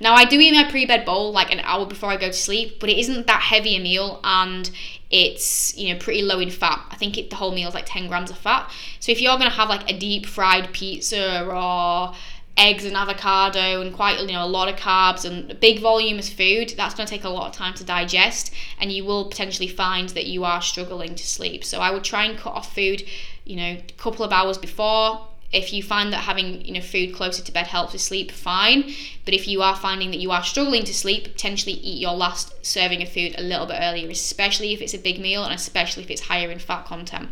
Now, 0.01 0.13
I 0.13 0.23
do 0.23 0.39
eat 0.39 0.53
my 0.53 0.69
pre 0.69 0.85
bed 0.85 1.05
bowl 1.05 1.31
like 1.31 1.51
an 1.51 1.59
hour 1.59 1.85
before 1.85 2.09
I 2.09 2.15
go 2.15 2.27
to 2.27 2.33
sleep, 2.33 2.79
but 2.79 2.89
it 2.89 2.97
isn't 2.97 3.27
that 3.27 3.41
heavy 3.41 3.75
a 3.75 3.79
meal 3.79 4.21
and 4.23 4.69
it's 5.11 5.75
you 5.75 5.91
know 5.91 5.99
pretty 5.99 6.21
low 6.21 6.39
in 6.39 6.49
fat. 6.49 6.85
I 6.89 6.95
think 6.95 7.17
it, 7.17 7.29
the 7.29 7.35
whole 7.35 7.51
meal 7.51 7.67
is 7.67 7.73
like 7.73 7.85
10 7.85 8.07
grams 8.07 8.29
of 8.29 8.37
fat. 8.37 8.71
So 8.99 9.11
if 9.11 9.21
you're 9.21 9.37
gonna 9.37 9.49
have 9.49 9.69
like 9.69 9.89
a 9.89 9.97
deep 9.97 10.25
fried 10.25 10.71
pizza 10.71 11.45
or 11.45 12.13
eggs 12.59 12.83
and 12.83 12.97
avocado 12.97 13.79
and 13.81 13.93
quite 13.93 14.19
you 14.19 14.27
know 14.27 14.43
a 14.43 14.55
lot 14.57 14.67
of 14.67 14.75
carbs 14.75 15.23
and 15.23 15.57
big 15.61 15.79
volume 15.79 16.19
of 16.19 16.25
food 16.25 16.73
that's 16.75 16.93
going 16.93 17.07
to 17.07 17.11
take 17.11 17.23
a 17.23 17.29
lot 17.29 17.47
of 17.47 17.53
time 17.55 17.73
to 17.73 17.85
digest 17.85 18.53
and 18.81 18.91
you 18.91 19.05
will 19.05 19.29
potentially 19.29 19.67
find 19.67 20.09
that 20.09 20.27
you 20.27 20.43
are 20.43 20.61
struggling 20.61 21.15
to 21.15 21.25
sleep. 21.25 21.63
So 21.63 21.79
i 21.79 21.89
would 21.89 22.03
try 22.03 22.25
and 22.25 22.37
cut 22.37 22.53
off 22.53 22.75
food 22.75 23.03
you 23.45 23.55
know 23.55 23.77
a 23.77 23.93
couple 23.97 24.25
of 24.25 24.33
hours 24.33 24.57
before. 24.57 25.25
If 25.51 25.73
you 25.73 25.81
find 25.81 26.13
that 26.13 26.25
having 26.25 26.65
you 26.65 26.73
know 26.73 26.81
food 26.81 27.15
closer 27.15 27.41
to 27.43 27.51
bed 27.51 27.67
helps 27.67 27.93
with 27.93 28.01
sleep 28.01 28.29
fine. 28.29 28.91
But 29.23 29.33
if 29.33 29.47
you 29.47 29.61
are 29.61 29.75
finding 29.75 30.11
that 30.11 30.19
you 30.19 30.31
are 30.31 30.43
struggling 30.43 30.83
to 30.83 30.93
sleep 30.93 31.23
potentially 31.23 31.73
eat 31.73 32.01
your 32.01 32.13
last 32.13 32.65
serving 32.65 33.01
of 33.01 33.09
food 33.09 33.35
a 33.37 33.41
little 33.41 33.67
bit 33.67 33.79
earlier 33.81 34.09
especially 34.09 34.73
if 34.73 34.81
it's 34.81 34.93
a 34.93 34.99
big 34.99 35.17
meal 35.19 35.45
and 35.45 35.53
especially 35.53 36.03
if 36.03 36.11
it's 36.11 36.27
higher 36.27 36.51
in 36.51 36.59
fat 36.59 36.85
content 36.85 37.29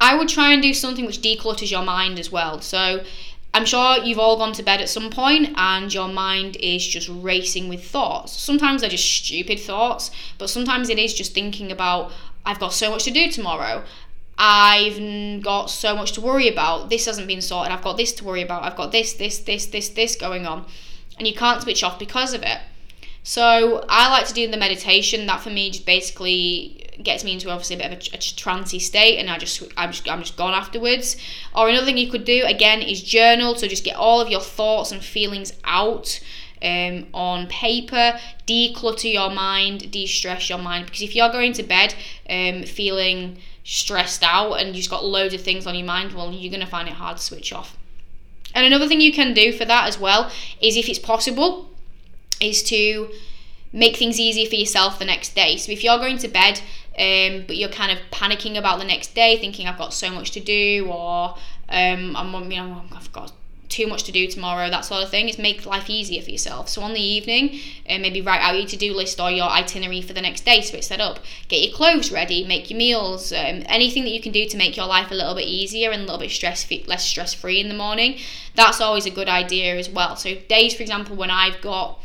I 0.00 0.16
would 0.16 0.28
try 0.28 0.52
and 0.52 0.62
do 0.62 0.72
something 0.72 1.06
which 1.06 1.20
declutters 1.22 1.70
your 1.70 1.82
mind 1.82 2.18
as 2.18 2.30
well. 2.30 2.60
So 2.60 3.04
I'm 3.54 3.64
sure 3.64 3.98
you've 3.98 4.18
all 4.18 4.36
gone 4.36 4.52
to 4.54 4.62
bed 4.62 4.80
at 4.80 4.88
some 4.88 5.10
point 5.10 5.50
and 5.56 5.92
your 5.92 6.08
mind 6.08 6.56
is 6.60 6.86
just 6.86 7.08
racing 7.10 7.68
with 7.68 7.84
thoughts. 7.84 8.32
Sometimes 8.38 8.80
they're 8.80 8.90
just 8.90 9.08
stupid 9.08 9.58
thoughts, 9.58 10.10
but 10.36 10.50
sometimes 10.50 10.88
it 10.88 10.98
is 10.98 11.14
just 11.14 11.34
thinking 11.34 11.72
about, 11.72 12.12
I've 12.44 12.60
got 12.60 12.72
so 12.72 12.90
much 12.90 13.04
to 13.04 13.10
do 13.10 13.30
tomorrow. 13.30 13.84
I've 14.38 15.42
got 15.42 15.66
so 15.66 15.96
much 15.96 16.12
to 16.12 16.20
worry 16.20 16.48
about. 16.48 16.90
This 16.90 17.06
hasn't 17.06 17.26
been 17.26 17.42
sorted. 17.42 17.72
I've 17.72 17.82
got 17.82 17.96
this 17.96 18.12
to 18.12 18.24
worry 18.24 18.42
about. 18.42 18.62
I've 18.62 18.76
got 18.76 18.92
this, 18.92 19.14
this, 19.14 19.38
this, 19.40 19.66
this, 19.66 19.88
this 19.88 20.14
going 20.14 20.46
on. 20.46 20.64
And 21.18 21.26
you 21.26 21.34
can't 21.34 21.60
switch 21.60 21.82
off 21.82 21.98
because 21.98 22.34
of 22.34 22.42
it. 22.42 22.58
So 23.24 23.84
I 23.88 24.08
like 24.10 24.26
to 24.28 24.34
do 24.34 24.48
the 24.48 24.56
meditation. 24.56 25.26
That 25.26 25.40
for 25.40 25.50
me 25.50 25.70
just 25.70 25.84
basically 25.84 26.87
gets 27.02 27.24
me 27.24 27.32
into 27.32 27.50
obviously 27.50 27.76
a 27.76 27.78
bit 27.78 27.86
of 27.86 27.92
a, 27.92 28.16
a 28.16 28.18
trancy 28.18 28.78
state 28.78 29.18
and 29.18 29.30
I 29.30 29.38
just 29.38 29.62
I'm 29.76 29.92
just 29.92 30.08
I'm 30.08 30.20
just 30.20 30.36
gone 30.36 30.54
afterwards. 30.54 31.16
Or 31.54 31.68
another 31.68 31.86
thing 31.86 31.98
you 31.98 32.10
could 32.10 32.24
do 32.24 32.44
again 32.44 32.82
is 32.82 33.02
journal. 33.02 33.54
So 33.54 33.66
just 33.66 33.84
get 33.84 33.96
all 33.96 34.20
of 34.20 34.28
your 34.28 34.40
thoughts 34.40 34.92
and 34.92 35.02
feelings 35.02 35.52
out. 35.64 36.20
Um, 36.60 37.06
on 37.14 37.46
paper, 37.46 38.18
declutter 38.44 39.12
your 39.12 39.30
mind, 39.30 39.92
de 39.92 40.08
stress 40.08 40.48
your 40.48 40.58
mind. 40.58 40.86
Because 40.86 41.02
if 41.02 41.14
you're 41.14 41.30
going 41.30 41.52
to 41.52 41.62
bed 41.62 41.94
um, 42.28 42.64
feeling 42.64 43.38
stressed 43.62 44.24
out 44.24 44.54
and 44.54 44.74
you've 44.74 44.90
got 44.90 45.04
loads 45.04 45.34
of 45.34 45.40
things 45.40 45.68
on 45.68 45.76
your 45.76 45.86
mind, 45.86 46.14
well, 46.14 46.32
you're 46.32 46.50
going 46.50 46.64
to 46.64 46.66
find 46.66 46.88
it 46.88 46.94
hard 46.94 47.18
to 47.18 47.22
switch 47.22 47.52
off. 47.52 47.76
And 48.56 48.66
another 48.66 48.88
thing 48.88 49.00
you 49.00 49.12
can 49.12 49.34
do 49.34 49.52
for 49.52 49.64
that 49.66 49.86
as 49.86 50.00
well 50.00 50.32
is 50.60 50.76
if 50.76 50.88
it's 50.88 50.98
possible, 50.98 51.70
is 52.40 52.62
to 52.64 53.08
make 53.72 53.96
things 53.96 54.18
easier 54.18 54.48
for 54.48 54.54
yourself 54.54 54.98
the 54.98 55.04
next 55.04 55.34
day. 55.34 55.56
So 55.56 55.72
if 55.72 55.84
you're 55.84 55.98
going 55.98 56.18
to 56.18 56.28
bed 56.28 56.60
um, 56.98 57.44
but 57.46 57.56
you're 57.56 57.68
kind 57.68 57.92
of 57.92 57.98
panicking 58.10 58.58
about 58.58 58.78
the 58.78 58.84
next 58.84 59.14
day, 59.14 59.38
thinking 59.38 59.66
I've 59.66 59.78
got 59.78 59.94
so 59.94 60.10
much 60.10 60.32
to 60.32 60.40
do, 60.40 60.88
or 60.90 61.36
um, 61.68 62.16
I'm, 62.16 62.50
you 62.50 62.58
know, 62.58 62.82
I've 62.92 63.12
got 63.12 63.32
too 63.68 63.86
much 63.86 64.04
to 64.04 64.12
do 64.12 64.26
tomorrow, 64.26 64.70
that 64.70 64.84
sort 64.84 65.04
of 65.04 65.10
thing. 65.10 65.28
Is 65.28 65.38
make 65.38 65.66
life 65.66 65.90
easier 65.90 66.22
for 66.22 66.30
yourself. 66.30 66.68
So 66.68 66.80
on 66.82 66.94
the 66.94 67.00
evening, 67.00 67.60
uh, 67.88 67.98
maybe 67.98 68.22
write 68.22 68.40
out 68.40 68.56
your 68.56 68.66
to-do 68.66 68.94
list 68.94 69.20
or 69.20 69.30
your 69.30 69.48
itinerary 69.48 70.00
for 70.00 70.14
the 70.14 70.22
next 70.22 70.44
day, 70.44 70.62
so 70.62 70.78
it's 70.78 70.86
set 70.86 71.00
up. 71.00 71.20
Get 71.48 71.62
your 71.62 71.76
clothes 71.76 72.10
ready, 72.10 72.44
make 72.44 72.70
your 72.70 72.78
meals, 72.78 73.30
um, 73.30 73.62
anything 73.66 74.04
that 74.04 74.10
you 74.10 74.20
can 74.20 74.32
do 74.32 74.48
to 74.48 74.56
make 74.56 74.76
your 74.76 74.86
life 74.86 75.10
a 75.10 75.14
little 75.14 75.34
bit 75.34 75.46
easier 75.46 75.90
and 75.90 76.00
a 76.00 76.04
little 76.04 76.18
bit 76.18 76.30
stress 76.30 76.66
less 76.86 77.04
stress 77.04 77.34
free 77.34 77.60
in 77.60 77.68
the 77.68 77.74
morning. 77.74 78.18
That's 78.54 78.80
always 78.80 79.06
a 79.06 79.10
good 79.10 79.28
idea 79.28 79.76
as 79.76 79.88
well. 79.88 80.16
So 80.16 80.34
days, 80.48 80.74
for 80.74 80.82
example, 80.82 81.14
when 81.14 81.30
I've 81.30 81.60
got 81.60 82.00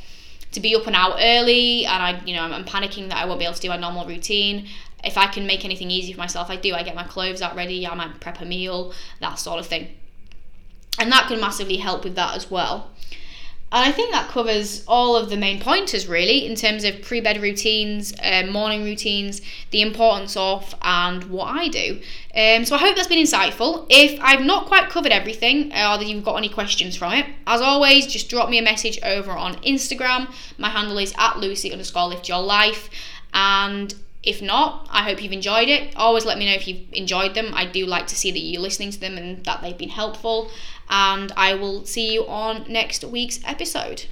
to 0.54 0.60
be 0.60 0.76
up 0.76 0.88
and 0.88 0.96
out 0.96 1.18
early 1.20 1.86
and 1.86 2.02
I 2.04 2.22
you 2.26 2.36
know 2.36 2.42
I'm, 2.42 2.54
I'm, 2.54 2.66
panicking 2.66 3.10
that 3.10 3.18
I 3.18 3.26
won't 3.26 3.40
be 3.40 3.46
able 3.46 3.56
to 3.56 3.62
do 3.62 3.70
my 3.70 3.78
normal 3.78 4.06
routine. 4.06 4.68
If 5.04 5.18
I 5.18 5.28
can 5.28 5.46
make 5.46 5.66
anything 5.66 5.92
easy 5.92 6.14
for 6.14 6.20
myself 6.20 6.50
I 6.50 6.56
do. 6.56 6.74
I 6.74 6.84
get 6.84 6.96
my 6.96 7.04
clothes 7.04 7.42
out 7.42 7.56
ready 7.56 7.86
I 7.86 7.94
might 7.96 8.20
prep 8.20 8.42
a 8.42 8.46
meal 8.46 8.94
that 9.20 9.36
sort 9.40 9.60
of 9.60 9.68
thing. 9.68 9.96
And 11.00 11.12
that 11.12 11.28
can 11.28 11.40
massively 11.42 11.78
help 11.78 12.04
with 12.04 12.16
that 12.16 12.36
as 12.36 12.50
well 12.50 12.92
And 13.74 13.84
I 13.84 13.92
think 13.92 14.12
that 14.12 14.30
covers 14.30 14.84
all 14.88 15.16
of 15.16 15.32
the 15.32 15.36
main 15.36 15.60
pointers 15.60 16.08
really 16.08 16.46
in 16.46 16.54
terms 16.54 16.84
of 16.84 17.02
pre 17.02 17.22
bed 17.22 17.42
routines, 17.42 18.14
uh, 18.22 18.46
morning 18.46 18.84
routines, 18.84 19.42
the 19.72 19.82
importance 19.82 20.38
of, 20.38 20.76
and 20.84 21.24
what 21.24 21.48
I 21.48 21.70
do. 21.70 22.00
Um, 22.36 22.66
so 22.66 22.76
I 22.76 22.78
hope 22.78 22.96
that's 22.96 23.08
been 23.08 23.24
insightful. 23.24 23.88
If 23.90 24.20
I've 24.22 24.42
not 24.42 24.68
quite 24.68 24.92
covered 24.92 25.12
everything 25.12 25.74
uh, 25.74 25.92
or 25.92 25.98
that 25.98 26.06
you've 26.06 26.24
got 26.24 26.36
any 26.36 26.50
questions 26.50 26.96
from 26.96 27.14
it, 27.14 27.26
as 27.48 27.62
always, 27.62 28.06
just 28.06 28.30
drop 28.30 28.48
me 28.48 28.60
a 28.60 28.62
message 28.62 29.00
over 29.02 29.32
on 29.32 29.56
Instagram. 29.64 30.32
My 30.60 30.70
handle 30.70 31.00
is 31.00 31.12
at 31.18 31.40
Lucy 31.40 31.72
underscore 31.72 32.10
lift 32.10 32.30
your 32.30 32.44
life. 32.44 32.92
And 33.34 33.96
if 34.24 34.42
not, 34.42 34.88
I 34.90 35.04
hope 35.04 35.22
you've 35.22 35.34
enjoyed 35.34 35.68
it. 35.68 35.96
Always 35.98 36.26
let 36.26 36.38
me 36.38 36.46
know 36.46 36.54
if 36.54 36.68
you've 36.68 36.92
enjoyed 36.94 37.36
them. 37.36 37.54
I 37.54 37.66
do 37.66 37.86
like 37.86 38.08
to 38.08 38.16
see 38.16 38.32
that 38.32 38.40
you're 38.40 38.62
listening 38.62 38.92
to 38.92 39.00
them 39.00 39.18
and 39.18 39.44
that 39.44 39.62
they've 39.62 39.78
been 39.78 39.90
helpful. 39.90 40.50
And 40.90 41.32
I 41.36 41.56
will 41.56 41.86
see 41.86 42.14
you 42.14 42.26
on 42.28 42.66
next 42.72 43.04
week's 43.04 43.40
episode. 43.46 44.06